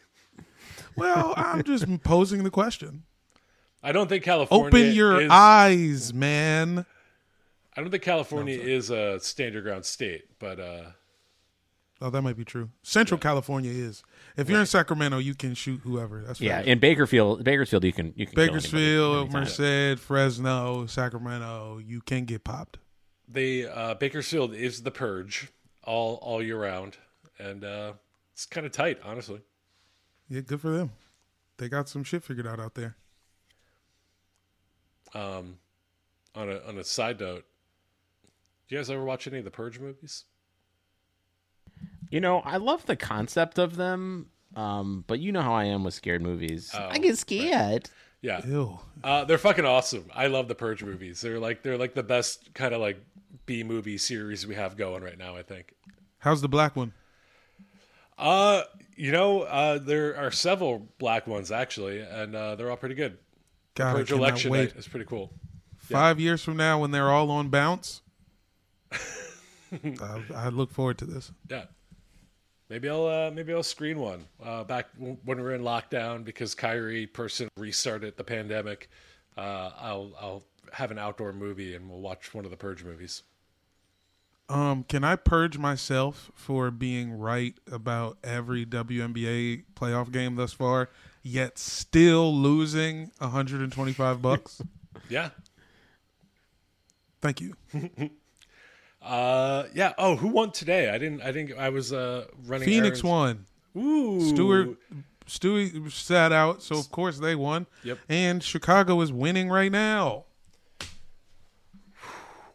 Well, 0.97 1.35
I'm 1.37 1.63
just 1.63 2.03
posing 2.03 2.43
the 2.43 2.51
question. 2.51 3.05
I 3.83 3.93
don't 3.93 4.09
think 4.09 4.25
California. 4.25 4.67
Open 4.67 4.95
your 4.95 5.21
is, 5.23 5.31
eyes, 5.31 6.13
man. 6.13 6.85
I 7.77 7.81
don't 7.81 7.91
think 7.91 8.03
California 8.03 8.59
is 8.59 8.91
a 8.91 9.21
stand 9.21 9.55
your 9.55 9.63
ground 9.63 9.85
state, 9.85 10.39
but 10.39 10.61
uh, 10.61 10.91
Oh, 12.03 12.09
that 12.09 12.23
might 12.23 12.37
be 12.37 12.45
true. 12.45 12.71
Central 12.83 13.19
California 13.19 13.71
is. 13.71 14.03
If 14.37 14.49
you're 14.49 14.61
in 14.61 14.67
Sacramento, 14.67 15.19
you 15.19 15.35
can 15.35 15.53
shoot 15.53 15.81
whoever. 15.85 16.23
That's 16.23 16.41
Yeah, 16.41 16.61
in 16.63 16.79
Bakersfield, 16.79 17.45
Bakersfield, 17.45 17.85
you 17.85 17.93
can 17.93 18.15
you 18.17 18.27
can 18.27 18.35
Bakersfield, 18.35 19.35
anytime. 19.35 19.43
Merced, 19.43 20.03
Fresno, 20.03 20.87
Sacramento, 20.87 21.79
you 21.79 22.01
can 22.01 22.25
get 22.25 22.43
popped. 22.43 22.79
The 23.29 23.67
uh, 23.67 23.95
Bakersfield 23.95 24.55
is 24.55 24.83
the 24.83 24.91
purge 24.91 25.53
all 25.85 26.17
all 26.23 26.43
year 26.43 26.59
round, 26.59 26.97
and 27.39 27.65
uh, 27.65 27.93
it's 28.33 28.47
kind 28.47 28.65
of 28.65 28.73
tight, 28.73 28.99
honestly. 29.05 29.43
Yeah, 30.31 30.41
good 30.41 30.61
for 30.61 30.71
them. 30.71 30.93
They 31.59 31.69
got 31.69 31.89
some 31.89 32.05
shit 32.05 32.23
figured 32.23 32.47
out 32.47 32.61
out 32.61 32.75
there. 32.75 32.97
Um, 35.13 35.59
on 36.37 36.49
a 36.49 36.61
on 36.67 36.79
a 36.79 36.85
side 36.85 37.19
note, 37.19 37.45
do 38.69 38.77
you 38.77 38.79
guys 38.79 38.89
ever 38.89 39.05
watch 39.05 39.27
any 39.27 39.39
of 39.39 39.45
the 39.45 39.51
Purge 39.51 39.81
movies? 39.81 40.25
You 42.11 42.21
know, 42.21 42.41
I 42.41 42.57
love 42.57 42.87
the 42.87 42.97
concept 42.97 43.59
of 43.59 43.77
them, 43.77 44.31
um, 44.55 45.05
but 45.07 45.19
you 45.19 45.33
know 45.33 45.43
how 45.43 45.55
I 45.55 45.65
am 45.65 45.83
with 45.85 45.95
scared 45.95 46.23
movies. 46.23 46.71
Oh, 46.75 46.89
I 46.91 46.99
get 46.99 47.19
scared. 47.19 47.91
Yeah, 48.23 48.45
Ew. 48.47 48.79
uh, 49.03 49.25
they're 49.25 49.39
fucking 49.39 49.65
awesome. 49.65 50.05
I 50.15 50.27
love 50.29 50.47
the 50.47 50.55
Purge 50.55 50.85
movies. 50.85 51.21
They're 51.21 51.41
like 51.41 51.63
they're 51.63 51.79
like 51.79 51.95
the 51.95 52.03
best 52.05 52.55
kind 52.55 52.73
of 52.73 52.81
like 52.81 53.05
B 53.47 53.65
movie 53.65 53.99
series 53.99 54.47
we 54.47 54.55
have 54.55 54.77
going 54.77 55.03
right 55.03 55.19
now. 55.19 55.35
I 55.35 55.43
think. 55.43 55.75
How's 56.19 56.41
the 56.41 56.49
black 56.49 56.77
one? 56.77 56.93
Uh, 58.21 58.65
you 58.97 59.13
know, 59.13 59.43
uh, 59.43 59.79
there 59.79 60.15
are 60.17 60.31
several 60.31 60.87
black 60.99 61.27
ones 61.27 61.51
actually, 61.51 62.01
and 62.01 62.37
uh, 62.37 62.55
they're 62.55 62.71
all 62.71 62.77
pretty 62.77 62.95
good. 62.95 63.17
God, 63.75 63.97
Purge 63.97 64.13
election 64.13 64.51
wait. 64.51 64.75
night 64.75 64.77
is 64.77 64.87
pretty 64.87 65.07
cool. 65.07 65.33
Five 65.79 66.21
years 66.21 66.45
from 66.45 66.57
now, 66.57 66.79
when 66.79 66.91
they're 66.91 67.11
all 67.11 67.31
on 67.31 67.49
bounce, 67.49 68.03
I, 68.93 70.23
I 70.35 70.49
look 70.51 70.71
forward 70.71 70.99
to 70.99 71.07
this. 71.07 71.33
Yeah. 71.49 71.65
Maybe 72.69 72.89
I'll 72.89 73.07
uh, 73.07 73.31
maybe 73.33 73.53
I'll 73.53 73.65
screen 73.65 73.99
one 73.99 74.27
uh, 74.45 74.63
back 74.63 74.87
when 74.97 75.19
we're 75.25 75.55
in 75.55 75.63
lockdown 75.63 76.25
because 76.25 76.55
Kyrie 76.55 77.07
person 77.07 77.49
restarted 77.57 78.17
the 78.17 78.23
pandemic. 78.23 78.89
Uh, 79.37 79.71
I'll 79.77 80.13
I'll 80.21 80.45
have 80.73 80.93
an 80.93 80.99
outdoor 80.99 81.33
movie 81.33 81.75
and 81.75 81.91
we'll 81.91 82.01
watch 82.01 82.33
one 82.33 82.45
of 82.45 82.53
the 82.53 82.57
Purge 82.57 82.85
movies. 82.85 83.23
Um, 84.51 84.83
can 84.83 85.05
I 85.05 85.15
purge 85.15 85.59
myself 85.59 86.33
for 86.35 86.73
being 86.73 87.13
right 87.13 87.55
about 87.71 88.19
every 88.25 88.67
WNBA 88.67 89.63
playoff 89.77 90.11
game 90.11 90.35
thus 90.35 90.53
far, 90.53 90.91
yet 91.23 91.57
still 91.57 92.35
losing 92.35 93.13
125 93.19 94.21
bucks? 94.23 94.61
Yeah. 95.09 95.31
Thank 97.23 97.41
you. 97.41 97.55
Uh, 99.03 99.65
yeah. 99.73 99.95
Oh, 99.97 100.15
who 100.15 100.29
won 100.29 100.51
today? 100.53 100.91
I 100.91 100.99
didn't. 100.99 101.23
I 101.23 101.33
think 101.33 101.57
I 101.57 101.71
was 101.71 101.91
uh, 101.91 102.27
running. 102.45 102.67
Phoenix 102.67 103.03
errands. 103.03 103.49
won. 103.75 103.83
Ooh. 103.83 104.29
Stewart 104.29 104.77
Stewie 105.27 105.91
sat 105.91 106.33
out, 106.33 106.63
so 106.63 106.79
of 106.79 106.91
course 106.91 107.19
they 107.19 107.35
won. 107.35 107.67
Yep. 107.83 107.99
And 108.11 108.43
Chicago 108.43 109.01
is 109.01 109.11
winning 109.11 109.49
right 109.49 109.73
now. 109.73 110.25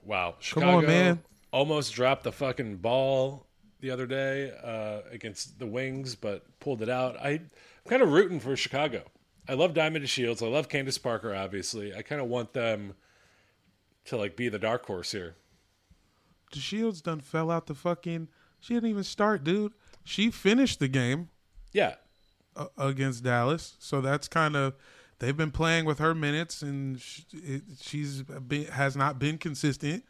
Wow. 0.03 0.35
Come 0.51 0.65
on, 0.65 0.85
man. 0.85 1.23
Almost 1.55 1.93
dropped 1.93 2.23
the 2.23 2.33
fucking 2.33 2.77
ball 2.77 3.45
the 3.79 3.89
other 3.91 4.05
day 4.05 4.51
uh, 4.61 5.07
against 5.09 5.57
the 5.57 5.65
Wings, 5.65 6.13
but 6.13 6.43
pulled 6.59 6.81
it 6.81 6.89
out. 6.89 7.15
I, 7.17 7.29
I'm 7.29 7.49
kind 7.87 8.01
of 8.01 8.11
rooting 8.11 8.41
for 8.41 8.57
Chicago. 8.57 9.03
I 9.47 9.53
love 9.53 9.73
Diamond 9.73 10.03
DeShields. 10.03 10.45
I 10.45 10.49
love 10.49 10.67
Candace 10.67 10.97
Parker, 10.97 11.33
obviously. 11.33 11.95
I 11.95 12.01
kind 12.01 12.19
of 12.19 12.27
want 12.27 12.51
them 12.51 12.93
to 14.05 14.17
like 14.17 14.35
be 14.35 14.49
the 14.49 14.59
dark 14.59 14.85
horse 14.85 15.13
here. 15.13 15.35
DeShields 16.53 17.01
done 17.01 17.21
fell 17.21 17.49
out 17.49 17.67
the 17.67 17.73
fucking. 17.75 18.27
She 18.59 18.73
didn't 18.73 18.89
even 18.89 19.03
start, 19.05 19.43
dude. 19.45 19.71
She 20.03 20.31
finished 20.31 20.79
the 20.79 20.87
game 20.89 21.29
Yeah. 21.71 21.95
uh, 22.57 22.67
against 22.77 23.23
Dallas, 23.23 23.75
so 23.79 24.01
that's 24.01 24.27
kind 24.27 24.55
of. 24.57 24.73
They've 25.19 25.37
been 25.37 25.51
playing 25.51 25.85
with 25.85 25.99
her 25.99 26.13
minutes, 26.13 26.61
and 26.61 26.99
sh 26.99 27.21
it, 27.31 27.61
she's 27.81 28.23
been, 28.23 28.65
has 28.65 28.97
not 28.97 29.19
been 29.19 29.37
consistent. 29.37 30.03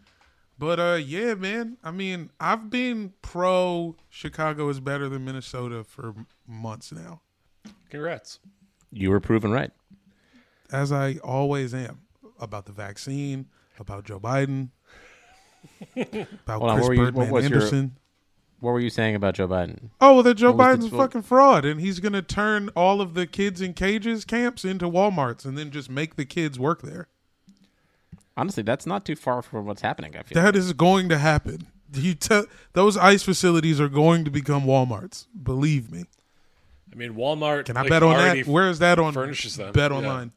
But 0.57 0.79
uh, 0.79 0.99
yeah, 1.03 1.33
man. 1.35 1.77
I 1.83 1.91
mean, 1.91 2.29
I've 2.39 2.69
been 2.69 3.13
pro 3.21 3.95
Chicago 4.09 4.69
is 4.69 4.79
better 4.79 5.09
than 5.09 5.25
Minnesota 5.25 5.83
for 5.83 6.13
months 6.47 6.91
now, 6.91 7.21
Congrats. 7.89 8.39
You 8.91 9.09
were 9.09 9.19
proven 9.19 9.51
right. 9.51 9.71
as 10.71 10.91
I 10.91 11.15
always 11.23 11.73
am 11.73 12.01
about 12.39 12.65
the 12.65 12.71
vaccine, 12.71 13.47
about 13.79 14.05
Joe 14.05 14.19
Biden, 14.19 14.69
about 15.95 16.59
Hold 16.59 16.71
on, 16.71 16.77
Chris 16.77 16.81
what 16.81 16.87
were 16.87 16.93
you- 16.93 17.01
what 17.03 17.13
Birdman 17.15 17.27
your- 17.33 17.43
Andersen. 17.43 17.97
What 18.61 18.71
were 18.71 18.79
you 18.79 18.89
saying 18.89 19.15
about 19.15 19.35
Joe 19.35 19.49
Biden? 19.49 19.89
Oh, 19.99 20.13
well, 20.15 20.23
that 20.23 20.35
Joe 20.35 20.53
What 20.53 20.79
Biden's 20.79 20.85
a 20.85 20.89
fucking 20.89 21.23
fraud, 21.23 21.65
and 21.65 21.79
he's 21.81 21.99
gonna 21.99 22.21
turn 22.21 22.69
all 22.69 23.01
of 23.01 23.13
the 23.13 23.27
kids 23.27 23.59
in 23.61 23.73
cages 23.73 24.23
camps 24.23 24.63
into 24.63 24.89
WalMarts, 24.89 25.43
and 25.45 25.57
then 25.57 25.69
just 25.71 25.89
make 25.89 26.15
the 26.15 26.25
kids 26.25 26.57
work 26.57 26.81
there. 26.81 27.07
Honestly, 28.37 28.63
that's 28.63 28.85
not 28.85 29.05
too 29.05 29.15
far 29.15 29.41
from 29.41 29.65
what's 29.65 29.81
happening. 29.81 30.15
I 30.17 30.23
feel. 30.23 30.41
That 30.41 30.55
is 30.55 30.73
going 30.73 31.09
to 31.09 31.17
happen. 31.17 31.67
You 31.93 32.13
tell 32.15 32.45
those 32.73 32.97
ICE 32.97 33.23
facilities 33.23 33.79
are 33.79 33.87
going 33.87 34.25
to 34.25 34.31
become 34.31 34.63
WalMarts. 34.65 35.27
Believe 35.41 35.91
me. 35.91 36.03
I 36.91 36.95
mean, 36.95 37.13
Walmart. 37.13 37.65
Can 37.65 37.77
I 37.77 37.81
like, 37.81 37.89
bet 37.89 38.03
on 38.03 38.17
that? 38.17 38.45
Where 38.47 38.69
is 38.69 38.79
that 38.79 38.99
on? 38.99 39.13
furnishes 39.13 39.55
them. 39.57 39.71
Bet 39.71 39.91
Yeah. 39.91 39.97
online. 39.97 40.31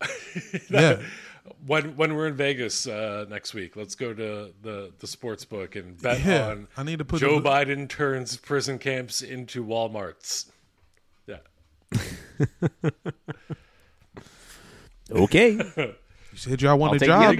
yeah. 0.70 1.02
When 1.64 1.96
when 1.96 2.14
we're 2.14 2.26
in 2.26 2.34
Vegas 2.34 2.86
uh, 2.88 3.24
next 3.28 3.54
week, 3.54 3.76
let's 3.76 3.94
go 3.94 4.12
to 4.12 4.52
the 4.62 4.92
the 4.98 5.06
sports 5.06 5.44
book 5.44 5.76
and 5.76 6.00
bet 6.00 6.24
Yeah, 6.24 6.48
on 6.48 6.68
I 6.76 6.82
need 6.82 6.98
to 6.98 7.04
put 7.04 7.20
Joe 7.20 7.38
the- 7.40 7.48
Biden 7.48 7.88
turns 7.88 8.36
prison 8.36 8.78
camps 8.78 9.22
into 9.22 9.64
WalMarts. 9.64 10.46
Yeah. 11.26 11.38
Okay. 15.10 15.94
You 16.36 16.40
said 16.50 16.60
y'all 16.60 16.76
wanted 16.78 17.02
jobs. 17.02 17.38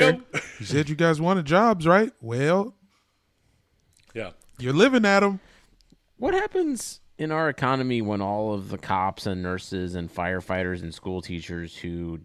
You 0.59 0.65
said 0.65 0.89
you 0.89 0.95
guys 0.97 1.21
wanted 1.21 1.45
jobs, 1.45 1.87
right? 1.87 2.11
Well, 2.23 2.75
Yeah. 4.15 4.31
you're 4.59 4.73
living 4.73 5.05
at 5.05 5.21
them. 5.21 5.39
what 6.17 6.33
happens 6.33 7.01
in 7.19 7.31
our 7.31 7.51
economy 7.51 8.01
when 8.01 8.23
all 8.23 8.55
of 8.55 8.71
the 8.71 8.79
cops 8.79 9.27
and 9.27 9.43
nurses 9.43 9.95
and 9.95 10.11
firefighters 10.11 10.81
and 10.83 10.95
school 10.95 11.21
teachers 11.21 11.77
who 11.77 12.21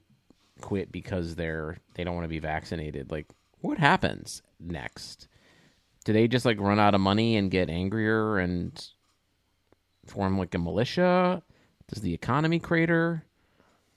quit 0.62 0.94
because 0.94 1.36
they're 1.36 1.78
they 1.96 2.06
don't 2.06 2.16
want 2.16 2.24
to 2.24 2.30
be 2.30 2.40
vaccinated? 2.40 3.12
Like, 3.12 3.28
what 3.60 3.78
happens 3.78 4.42
next? 4.58 5.28
Do 6.06 6.14
they 6.14 6.30
just 6.30 6.46
like 6.46 6.58
run 6.58 6.80
out 6.80 6.96
of 6.96 7.02
money 7.02 7.36
and 7.36 7.52
get 7.52 7.70
angrier 7.70 8.38
and 8.38 8.82
form 10.06 10.38
like 10.38 10.56
a 10.56 10.58
militia? 10.58 11.44
Does 11.94 12.02
the 12.02 12.14
economy 12.14 12.60
crater? 12.60 13.26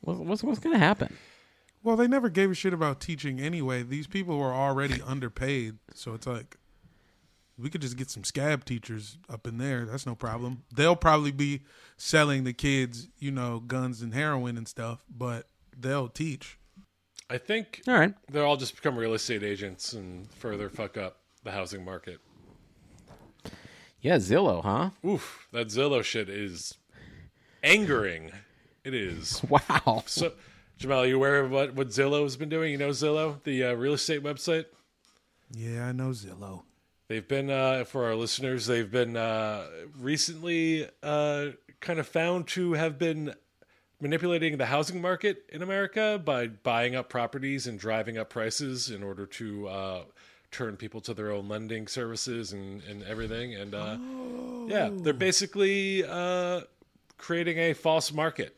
What- 0.01 0.19
What's 0.19 0.43
what's 0.43 0.59
going 0.59 0.75
to 0.75 0.81
happen? 0.81 1.17
Well, 1.85 1.97
they 1.97 2.09
never 2.09 2.31
gave 2.31 2.51
a 2.51 2.55
shit 2.55 2.73
about 2.73 2.99
teaching 2.99 3.39
anyway. 3.39 3.83
These 3.83 4.07
people 4.07 4.39
were 4.39 4.53
already 4.55 5.01
underpaid, 5.07 5.77
so 5.95 6.15
it's 6.15 6.27
like 6.27 6.57
we 7.59 7.69
could 7.71 7.83
just 7.83 7.97
get 7.97 8.11
some 8.11 8.25
scab 8.25 8.65
teachers 8.65 9.19
up 9.29 9.47
in 9.47 9.59
there. 9.59 9.85
That's 9.85 10.07
no 10.07 10.15
problem. 10.15 10.65
They'll 10.75 10.97
probably 10.97 11.31
be 11.31 11.61
selling 11.97 12.45
the 12.45 12.55
kids, 12.55 13.09
you 13.19 13.31
know, 13.31 13.61
guns 13.61 14.01
and 14.03 14.15
heroin 14.15 14.57
and 14.57 14.67
stuff, 14.67 15.05
but 15.15 15.47
they'll 15.79 16.09
teach. 16.09 16.59
I 17.31 17.39
think 17.39 17.83
All 17.87 17.95
right. 17.95 18.15
they'll 18.31 18.45
all 18.45 18.57
just 18.57 18.75
become 18.75 18.97
real 18.97 19.15
estate 19.15 19.43
agents 19.43 19.93
and 19.93 20.31
further 20.33 20.69
fuck 20.69 20.97
up 20.97 21.19
the 21.43 21.53
housing 21.53 21.85
market. 21.85 22.19
Yeah, 24.01 24.17
Zillow, 24.17 24.63
huh? 24.63 24.91
Oof, 25.07 25.47
that 25.53 25.69
Zillow 25.69 26.03
shit 26.03 26.29
is 26.29 26.75
angering. 27.63 28.31
It 28.85 28.95
is. 28.95 29.43
Wow. 29.49 30.03
So, 30.07 30.33
Jamel, 30.79 31.09
you 31.09 31.17
aware 31.17 31.41
of 31.41 31.51
what, 31.51 31.75
what 31.75 31.89
Zillow's 31.89 32.37
been 32.37 32.49
doing? 32.49 32.73
You 32.73 32.79
know 32.79 32.91
Zillow, 32.91 33.43
the 33.45 33.65
uh, 33.65 33.73
real 33.75 33.95
estate 33.95 34.23
website? 34.23 34.67
Yeah, 35.51 35.87
I 35.87 35.93
know 35.93 36.11
Zillow. 36.11 36.63
They've 37.09 37.27
been, 37.27 37.51
uh, 37.51 37.85
for 37.85 38.05
our 38.05 38.15
listeners, 38.15 38.67
they've 38.67 38.91
been 38.91 39.17
uh, 39.17 39.67
recently 39.99 40.89
uh, 41.03 41.49
kind 41.81 41.99
of 41.99 42.09
found 42.09 42.49
to 42.49 42.73
have 42.73 42.99
been 42.99 43.35
manipulating 44.01 44.57
the 44.57 44.67
housing 44.67 45.01
market 45.01 45.45
in 45.51 45.63
America 45.63 46.21
by 46.23 46.49
buying 46.49 46.97
up 46.97 47.09
properties 47.09 47.67
and 47.67 47.79
driving 47.79 48.19
up 48.19 48.31
prices 48.31 48.91
in 48.91 49.03
order 49.03 49.27
to 49.27 49.69
uh, 49.69 50.03
turn 50.51 50.77
people 50.77 51.01
to 51.03 51.15
their 51.15 51.31
own 51.31 51.49
lending 51.49 51.87
services 51.87 52.53
and, 52.53 52.83
and 52.85 53.03
everything. 53.05 53.55
And 53.55 53.75
uh, 53.75 53.97
yeah, 54.67 54.91
they're 54.93 55.13
basically 55.13 56.05
uh, 56.05 56.63
creating 57.19 57.59
a 57.59 57.73
false 57.75 58.13
market. 58.13 58.57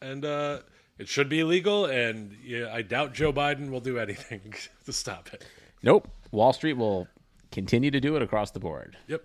And 0.00 0.24
uh, 0.24 0.60
it 0.98 1.08
should 1.08 1.28
be 1.28 1.40
illegal. 1.40 1.86
And 1.86 2.36
yeah, 2.44 2.72
I 2.72 2.82
doubt 2.82 3.12
Joe 3.14 3.32
Biden 3.32 3.70
will 3.70 3.80
do 3.80 3.98
anything 3.98 4.54
to 4.84 4.92
stop 4.92 5.32
it. 5.32 5.44
Nope. 5.82 6.08
Wall 6.30 6.52
Street 6.52 6.74
will 6.74 7.08
continue 7.50 7.90
to 7.90 8.00
do 8.00 8.16
it 8.16 8.22
across 8.22 8.50
the 8.50 8.60
board. 8.60 8.96
Yep. 9.08 9.22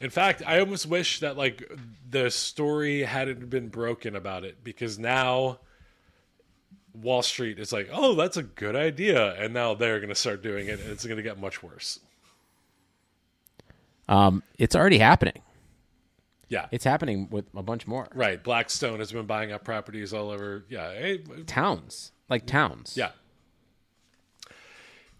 In 0.00 0.10
fact, 0.10 0.42
I 0.46 0.60
almost 0.60 0.86
wish 0.86 1.20
that 1.20 1.36
like 1.36 1.70
the 2.08 2.30
story 2.30 3.02
hadn't 3.02 3.50
been 3.50 3.68
broken 3.68 4.14
about 4.14 4.44
it 4.44 4.62
because 4.62 4.98
now 4.98 5.58
Wall 6.94 7.22
Street 7.22 7.58
is 7.58 7.72
like, 7.72 7.88
"Oh, 7.92 8.14
that's 8.14 8.36
a 8.36 8.42
good 8.42 8.76
idea." 8.76 9.34
And 9.34 9.52
now 9.52 9.74
they're 9.74 9.98
going 9.98 10.08
to 10.08 10.14
start 10.14 10.42
doing 10.42 10.68
it 10.68 10.80
and 10.80 10.90
it's 10.90 11.04
going 11.04 11.16
to 11.16 11.22
get 11.22 11.40
much 11.40 11.62
worse. 11.62 11.98
Um, 14.08 14.42
it's 14.58 14.76
already 14.76 14.98
happening. 14.98 15.42
Yeah. 16.48 16.66
It's 16.70 16.84
happening 16.84 17.28
with 17.30 17.44
a 17.54 17.62
bunch 17.62 17.86
more 17.86 18.08
right. 18.14 18.42
Blackstone 18.42 18.98
has 19.00 19.12
been 19.12 19.26
buying 19.26 19.52
up 19.52 19.64
properties 19.64 20.12
all 20.12 20.30
over. 20.30 20.64
Yeah. 20.68 20.92
Hey, 20.92 21.18
towns, 21.46 22.12
like 22.28 22.46
towns. 22.46 22.94
yeah. 22.96 23.10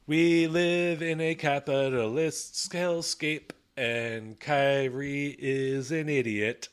We 0.06 0.46
live 0.46 1.02
in 1.02 1.20
a 1.20 1.34
capitalist 1.34 2.72
hellscape, 2.72 3.50
and 3.76 4.40
Kyrie 4.40 5.36
is 5.38 5.90
an 5.92 6.08
idiot. 6.08 6.68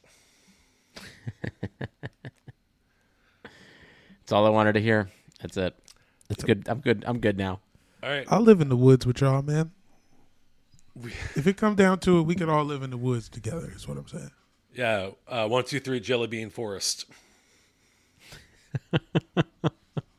That's 3.43 4.31
all 4.31 4.45
I 4.45 4.49
wanted 4.49 4.73
to 4.73 4.81
hear. 4.81 5.09
That's 5.41 5.57
it. 5.57 5.75
That's 6.29 6.43
good. 6.43 6.67
I'm 6.69 6.79
good. 6.79 7.03
I'm 7.05 7.19
good 7.19 7.37
now. 7.37 7.59
All 8.01 8.09
right. 8.09 8.25
I'll 8.29 8.41
live 8.41 8.61
in 8.61 8.69
the 8.69 8.77
woods 8.77 9.05
with 9.05 9.21
y'all, 9.21 9.41
man. 9.41 9.71
if 11.35 11.45
it 11.45 11.57
come 11.57 11.75
down 11.75 11.99
to 11.99 12.19
it, 12.19 12.23
we 12.23 12.35
could 12.35 12.49
all 12.49 12.63
live 12.63 12.81
in 12.83 12.89
the 12.89 12.97
woods 12.97 13.27
together. 13.29 13.71
Is 13.75 13.87
what 13.87 13.97
I'm 13.97 14.07
saying. 14.07 14.31
Yeah. 14.75 15.11
Uh, 15.27 15.47
one, 15.47 15.63
two, 15.65 15.79
three, 15.79 15.99
Jelly 15.99 16.27
Bean 16.27 16.49
Forest. 16.49 17.05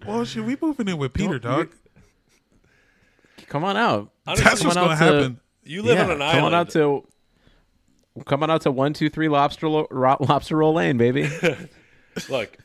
Well, 0.07 0.25
shit, 0.25 0.45
we 0.45 0.57
moving 0.63 0.87
in 0.87 0.99
with 0.99 1.13
Peter, 1.13 1.41
dog. 1.41 1.71
Come 3.49 3.65
on 3.65 3.77
out. 3.77 4.13
Honestly, 4.25 4.45
That's 4.45 4.63
what's 4.65 4.77
gonna 4.77 4.89
to- 4.91 4.95
happen. 4.97 5.41
You 5.65 5.83
live 5.83 5.99
yeah, 5.99 6.05
on 6.05 6.11
an 6.13 6.19
come 6.19 6.23
island. 6.29 6.45
on 6.47 6.55
out 6.55 6.71
to. 6.71 7.05
Come 8.25 8.45
on 8.45 8.51
out 8.53 8.61
to 8.63 8.71
one 8.71 8.93
two 8.93 9.11
three 9.11 9.29
lobster 9.29 9.69
Lo- 9.69 9.89
Ro- 9.91 10.17
lobster 10.21 10.57
roll 10.59 10.75
lane, 10.75 10.97
baby. 10.97 11.29
Look, 12.29 12.57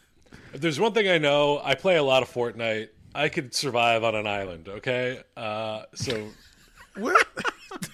if 0.53 0.61
there's 0.61 0.79
one 0.79 0.93
thing 0.93 1.09
I 1.09 1.17
know, 1.17 1.59
I 1.63 1.73
play 1.73 1.95
a 1.97 2.03
lot 2.03 2.21
of 2.21 2.31
Fortnite. 2.31 2.89
I 3.15 3.27
could 3.29 3.55
survive 3.55 4.03
on 4.03 4.13
an 4.13 4.27
island. 4.27 4.67
Okay, 4.69 5.19
uh, 5.35 5.83
so 5.95 6.27
What? 6.95 7.25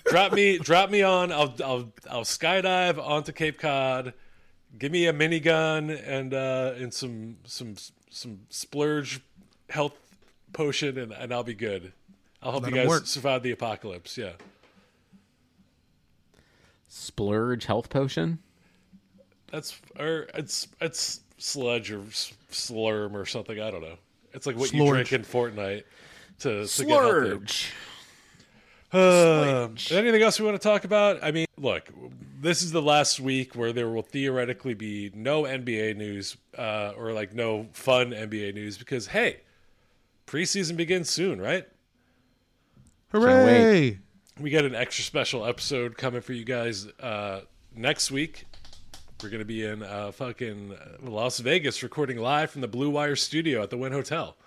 Drop 0.06 0.34
me, 0.34 0.58
drop 0.58 0.90
me 0.90 1.02
on. 1.02 1.32
I'll, 1.32 1.54
I'll, 1.64 1.92
I'll 2.10 2.24
skydive 2.24 2.98
onto 2.98 3.32
Cape 3.32 3.60
Cod. 3.60 4.14
Give 4.78 4.92
me 4.92 5.08
a 5.08 5.14
minigun 5.14 6.00
and 6.08 6.34
uh, 6.34 6.74
and 6.78 6.94
some 6.94 7.38
some 7.46 7.76
some 8.10 8.40
splurge 8.50 9.22
health 9.70 9.98
potion, 10.54 10.98
and, 10.98 11.12
and 11.14 11.34
I'll 11.34 11.44
be 11.44 11.54
good. 11.54 11.94
I'll 12.44 12.52
help 12.52 12.64
Let 12.64 12.74
you 12.74 12.78
'em 12.80 12.84
guys 12.84 12.90
work. 12.90 13.08
survive 13.08 13.44
the 13.44 13.52
apocalypse. 13.52 14.18
Yeah, 14.18 14.34
Splurge 16.90 17.66
health 17.66 17.90
potion. 17.90 18.40
that's 19.52 19.80
or 20.00 20.28
it's 20.34 20.68
it's 20.80 21.22
sludge 21.38 21.92
or 21.92 22.00
slurm 22.52 23.14
or 23.14 23.26
something. 23.26 23.60
I 23.60 23.72
don't 23.72 23.82
know. 23.82 23.98
It's 24.34 24.46
like 24.46 24.58
what 24.58 24.72
you 24.74 24.86
drink 24.88 25.12
in 25.14 25.24
Fortnite 25.24 25.84
to, 26.40 26.66
to 26.68 26.86
get 26.86 26.90
healthy. 26.90 27.38
Splurge. 27.38 27.72
Um, 28.94 29.76
anything 29.92 30.22
else 30.22 30.40
we 30.40 30.46
want 30.46 30.60
to 30.60 30.66
talk 30.66 30.86
about? 30.86 31.22
I 31.22 31.32
mean, 31.32 31.46
look, 31.58 31.90
this 32.40 32.62
is 32.62 32.72
the 32.72 32.82
last 32.82 33.20
week 33.20 33.56
where 33.56 33.74
there 33.74 33.90
will 33.90 34.02
theoretically 34.02 34.74
be 34.74 35.12
no 35.14 35.44
NBA 35.44 35.98
news 35.98 36.38
uh, 36.58 36.94
or 36.98 37.12
like 37.12 37.34
no 37.34 37.68
fun 37.74 38.12
NBA 38.12 38.54
news 38.54 38.78
because 38.78 39.08
hey, 39.08 39.42
preseason 40.26 40.78
begins 40.78 41.10
soon, 41.10 41.42
right? 41.42 41.68
Hooray! 43.12 44.00
We 44.40 44.50
got 44.52 44.66
an 44.66 44.76
extra 44.76 45.04
special 45.04 45.46
episode 45.46 45.98
coming 45.98 46.22
for 46.22 46.34
you 46.34 46.46
guys 46.46 46.88
uh, 47.00 47.42
next 47.76 48.12
week. 48.12 48.46
We're 49.22 49.30
gonna 49.30 49.46
be 49.46 49.66
in 49.66 49.82
uh, 49.82 50.12
fucking 50.12 50.76
Las 51.02 51.40
Vegas 51.40 51.82
recording 51.82 52.18
live 52.18 52.52
from 52.52 52.62
the 52.62 52.68
Blue 52.68 52.90
Wire 52.90 53.16
studio 53.16 53.64
at 53.64 53.70
the 53.70 53.78
Wynn 53.78 53.92
Hotel. 53.92 54.38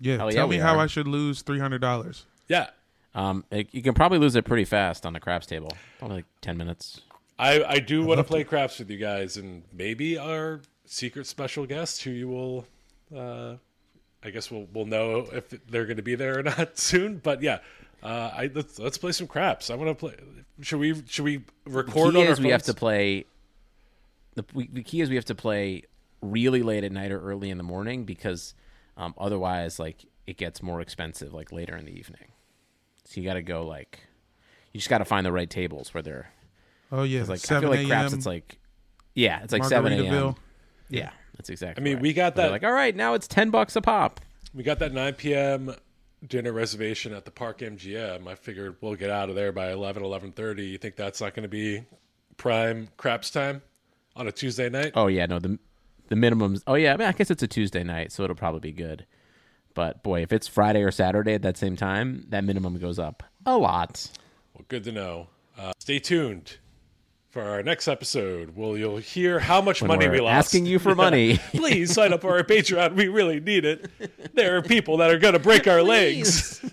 Yeah, 0.00 0.16
Hell 0.16 0.30
yeah, 0.30 0.36
tell 0.36 0.48
me 0.48 0.56
how 0.56 0.76
are. 0.76 0.84
I 0.84 0.86
should 0.86 1.06
lose 1.06 1.42
three 1.42 1.58
hundred 1.58 1.80
dollars. 1.80 2.24
Yeah, 2.48 2.68
Um, 3.16 3.44
it- 3.50 3.74
you 3.74 3.82
can 3.82 3.94
probably 3.94 4.18
lose 4.18 4.36
it 4.36 4.44
pretty 4.44 4.64
fast 4.64 5.04
on 5.06 5.12
the 5.14 5.20
craps 5.20 5.46
table. 5.46 5.72
Probably 5.98 6.18
like 6.18 6.26
ten 6.42 6.56
minutes. 6.56 7.00
I, 7.38 7.62
I 7.64 7.78
do 7.80 8.04
want 8.04 8.18
to 8.18 8.24
play 8.24 8.44
craps 8.44 8.78
with 8.78 8.90
you 8.90 8.96
guys, 8.98 9.36
and 9.36 9.62
maybe 9.72 10.16
our 10.16 10.60
secret 10.84 11.26
special 11.26 11.66
guest, 11.66 12.02
who 12.02 12.10
you 12.10 12.28
will, 12.28 12.66
uh, 13.14 13.56
I 14.22 14.30
guess 14.30 14.50
we'll 14.50 14.66
we'll 14.72 14.86
know 14.86 15.26
if 15.32 15.50
they're 15.68 15.84
going 15.84 15.96
to 15.98 16.02
be 16.02 16.14
there 16.14 16.38
or 16.38 16.42
not 16.44 16.78
soon. 16.78 17.18
But 17.18 17.42
yeah, 17.42 17.58
uh, 18.02 18.30
I 18.34 18.50
let's 18.54 18.78
let's 18.78 18.98
play 18.98 19.12
some 19.12 19.26
craps. 19.26 19.70
I 19.70 19.74
want 19.74 19.88
to 19.90 19.94
play. 19.94 20.14
Should 20.60 20.78
we 20.80 21.02
should 21.06 21.24
we 21.24 21.42
record 21.66 22.12
key 22.14 22.20
on 22.20 22.26
our 22.26 22.32
is 22.32 22.40
we 22.40 22.50
have 22.50 22.62
to 22.64 22.74
play. 22.74 23.24
The, 24.34 24.44
we, 24.54 24.68
the 24.68 24.82
key 24.82 25.00
is 25.00 25.08
we 25.08 25.16
have 25.16 25.24
to 25.26 25.34
play 25.34 25.82
really 26.20 26.62
late 26.62 26.84
at 26.84 26.92
night 26.92 27.10
or 27.12 27.20
early 27.20 27.50
in 27.50 27.56
the 27.58 27.64
morning 27.64 28.04
because 28.04 28.54
um, 28.96 29.14
otherwise, 29.18 29.78
like 29.78 30.04
it 30.26 30.36
gets 30.36 30.62
more 30.62 30.80
expensive 30.80 31.32
like 31.34 31.52
later 31.52 31.76
in 31.76 31.84
the 31.84 31.98
evening. 31.98 32.28
So 33.06 33.20
you 33.20 33.26
got 33.26 33.34
to 33.34 33.42
go 33.42 33.66
like 33.66 34.00
you 34.72 34.78
just 34.78 34.90
got 34.90 34.98
to 34.98 35.04
find 35.04 35.24
the 35.24 35.32
right 35.32 35.48
tables 35.48 35.94
where 35.94 36.02
they're 36.02 36.30
Oh 36.92 37.02
yeah, 37.02 37.22
like 37.22 37.50
I 37.50 37.60
feel 37.60 37.70
like 37.70 37.86
craps. 37.86 38.12
It's 38.12 38.26
like 38.26 38.58
yeah, 39.14 39.42
it's 39.42 39.52
like 39.52 39.64
seven 39.64 39.92
a.m. 39.92 40.04
Margaritaville. 40.04 40.36
Yeah, 40.88 41.10
that's 41.36 41.50
exactly. 41.50 41.82
I 41.82 41.84
mean, 41.84 41.94
right. 41.94 42.02
we 42.02 42.12
got 42.12 42.36
that- 42.36 42.50
Like 42.50 42.62
all 42.62 42.72
right, 42.72 42.94
now 42.94 43.14
it's 43.14 43.26
ten 43.26 43.50
bucks 43.50 43.74
a 43.76 43.80
pop. 43.80 44.20
We 44.54 44.62
got 44.62 44.78
that 44.78 44.94
9 44.94 45.14
p.m. 45.14 45.74
dinner 46.26 46.50
reservation 46.50 47.12
at 47.12 47.26
the 47.26 47.30
Park 47.30 47.58
MGM. 47.58 48.26
I 48.26 48.34
figured 48.34 48.76
we'll 48.80 48.94
get 48.94 49.10
out 49.10 49.28
of 49.28 49.34
there 49.34 49.52
by 49.52 49.70
11, 49.70 50.02
11.30. 50.02 50.70
You 50.70 50.78
think 50.78 50.96
that's 50.96 51.20
not 51.20 51.34
going 51.34 51.42
to 51.42 51.48
be 51.48 51.84
prime 52.38 52.88
craps 52.96 53.30
time 53.30 53.60
on 54.14 54.26
a 54.26 54.32
Tuesday 54.32 54.70
night? 54.70 54.92
Oh 54.94 55.08
yeah, 55.08 55.26
no 55.26 55.38
the 55.38 55.58
the 56.08 56.14
minimums. 56.14 56.62
Oh 56.66 56.74
yeah, 56.74 56.94
I, 56.94 56.96
mean, 56.96 57.08
I 57.08 57.12
guess 57.12 57.30
it's 57.30 57.42
a 57.42 57.48
Tuesday 57.48 57.82
night, 57.82 58.12
so 58.12 58.22
it'll 58.22 58.36
probably 58.36 58.60
be 58.60 58.72
good. 58.72 59.04
But 59.76 60.02
boy, 60.02 60.22
if 60.22 60.32
it's 60.32 60.48
Friday 60.48 60.82
or 60.82 60.90
Saturday 60.90 61.34
at 61.34 61.42
that 61.42 61.56
same 61.56 61.76
time, 61.76 62.24
that 62.30 62.42
minimum 62.42 62.78
goes 62.78 62.98
up 62.98 63.22
a 63.44 63.56
lot. 63.56 64.10
Well, 64.54 64.64
good 64.68 64.82
to 64.84 64.90
know. 64.92 65.28
Uh, 65.56 65.72
stay 65.78 65.98
tuned 65.98 66.56
for 67.30 67.42
our 67.42 67.62
next 67.62 67.86
episode. 67.86 68.56
Well, 68.56 68.76
you'll 68.76 68.96
hear 68.96 69.38
how 69.38 69.60
much 69.60 69.82
When 69.82 69.88
money 69.88 70.06
we're 70.06 70.12
we 70.14 70.20
lost. 70.20 70.46
asking 70.48 70.64
you 70.66 70.78
for 70.78 70.94
money. 70.94 71.36
Please 71.54 71.92
sign 71.92 72.12
up 72.14 72.22
for 72.22 72.32
our 72.36 72.42
Patreon. 72.42 72.94
We 72.94 73.08
really 73.08 73.38
need 73.38 73.64
it. 73.66 73.90
There 74.34 74.56
are 74.56 74.62
people 74.62 74.96
that 74.96 75.10
are 75.10 75.18
going 75.18 75.34
to 75.34 75.38
break 75.38 75.68
our 75.68 75.82
legs. 75.82 76.64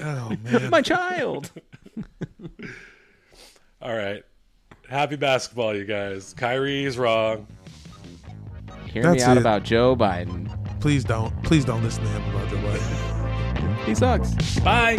Oh 0.00 0.32
man, 0.44 0.70
My 0.70 0.80
child. 0.80 1.50
All 3.82 3.94
right. 3.96 4.22
Happy 4.88 5.16
basketball, 5.16 5.74
you 5.76 5.84
guys. 5.84 6.34
Kyrie 6.34 6.84
is 6.84 6.96
wrong. 6.98 7.46
Hear 8.86 9.12
me 9.12 9.20
out 9.22 9.36
it. 9.36 9.40
about 9.40 9.64
Joe 9.64 9.94
Biden. 9.96 10.48
Please 10.80 11.04
don't, 11.04 11.42
please 11.42 11.64
don't 11.64 11.82
listen 11.82 12.02
to 12.04 12.08
him 12.10 12.34
about 12.34 12.48
Joe 12.48 12.56
Biden. 12.56 13.84
He 13.84 13.94
sucks. 13.94 14.58
Bye. 14.60 14.98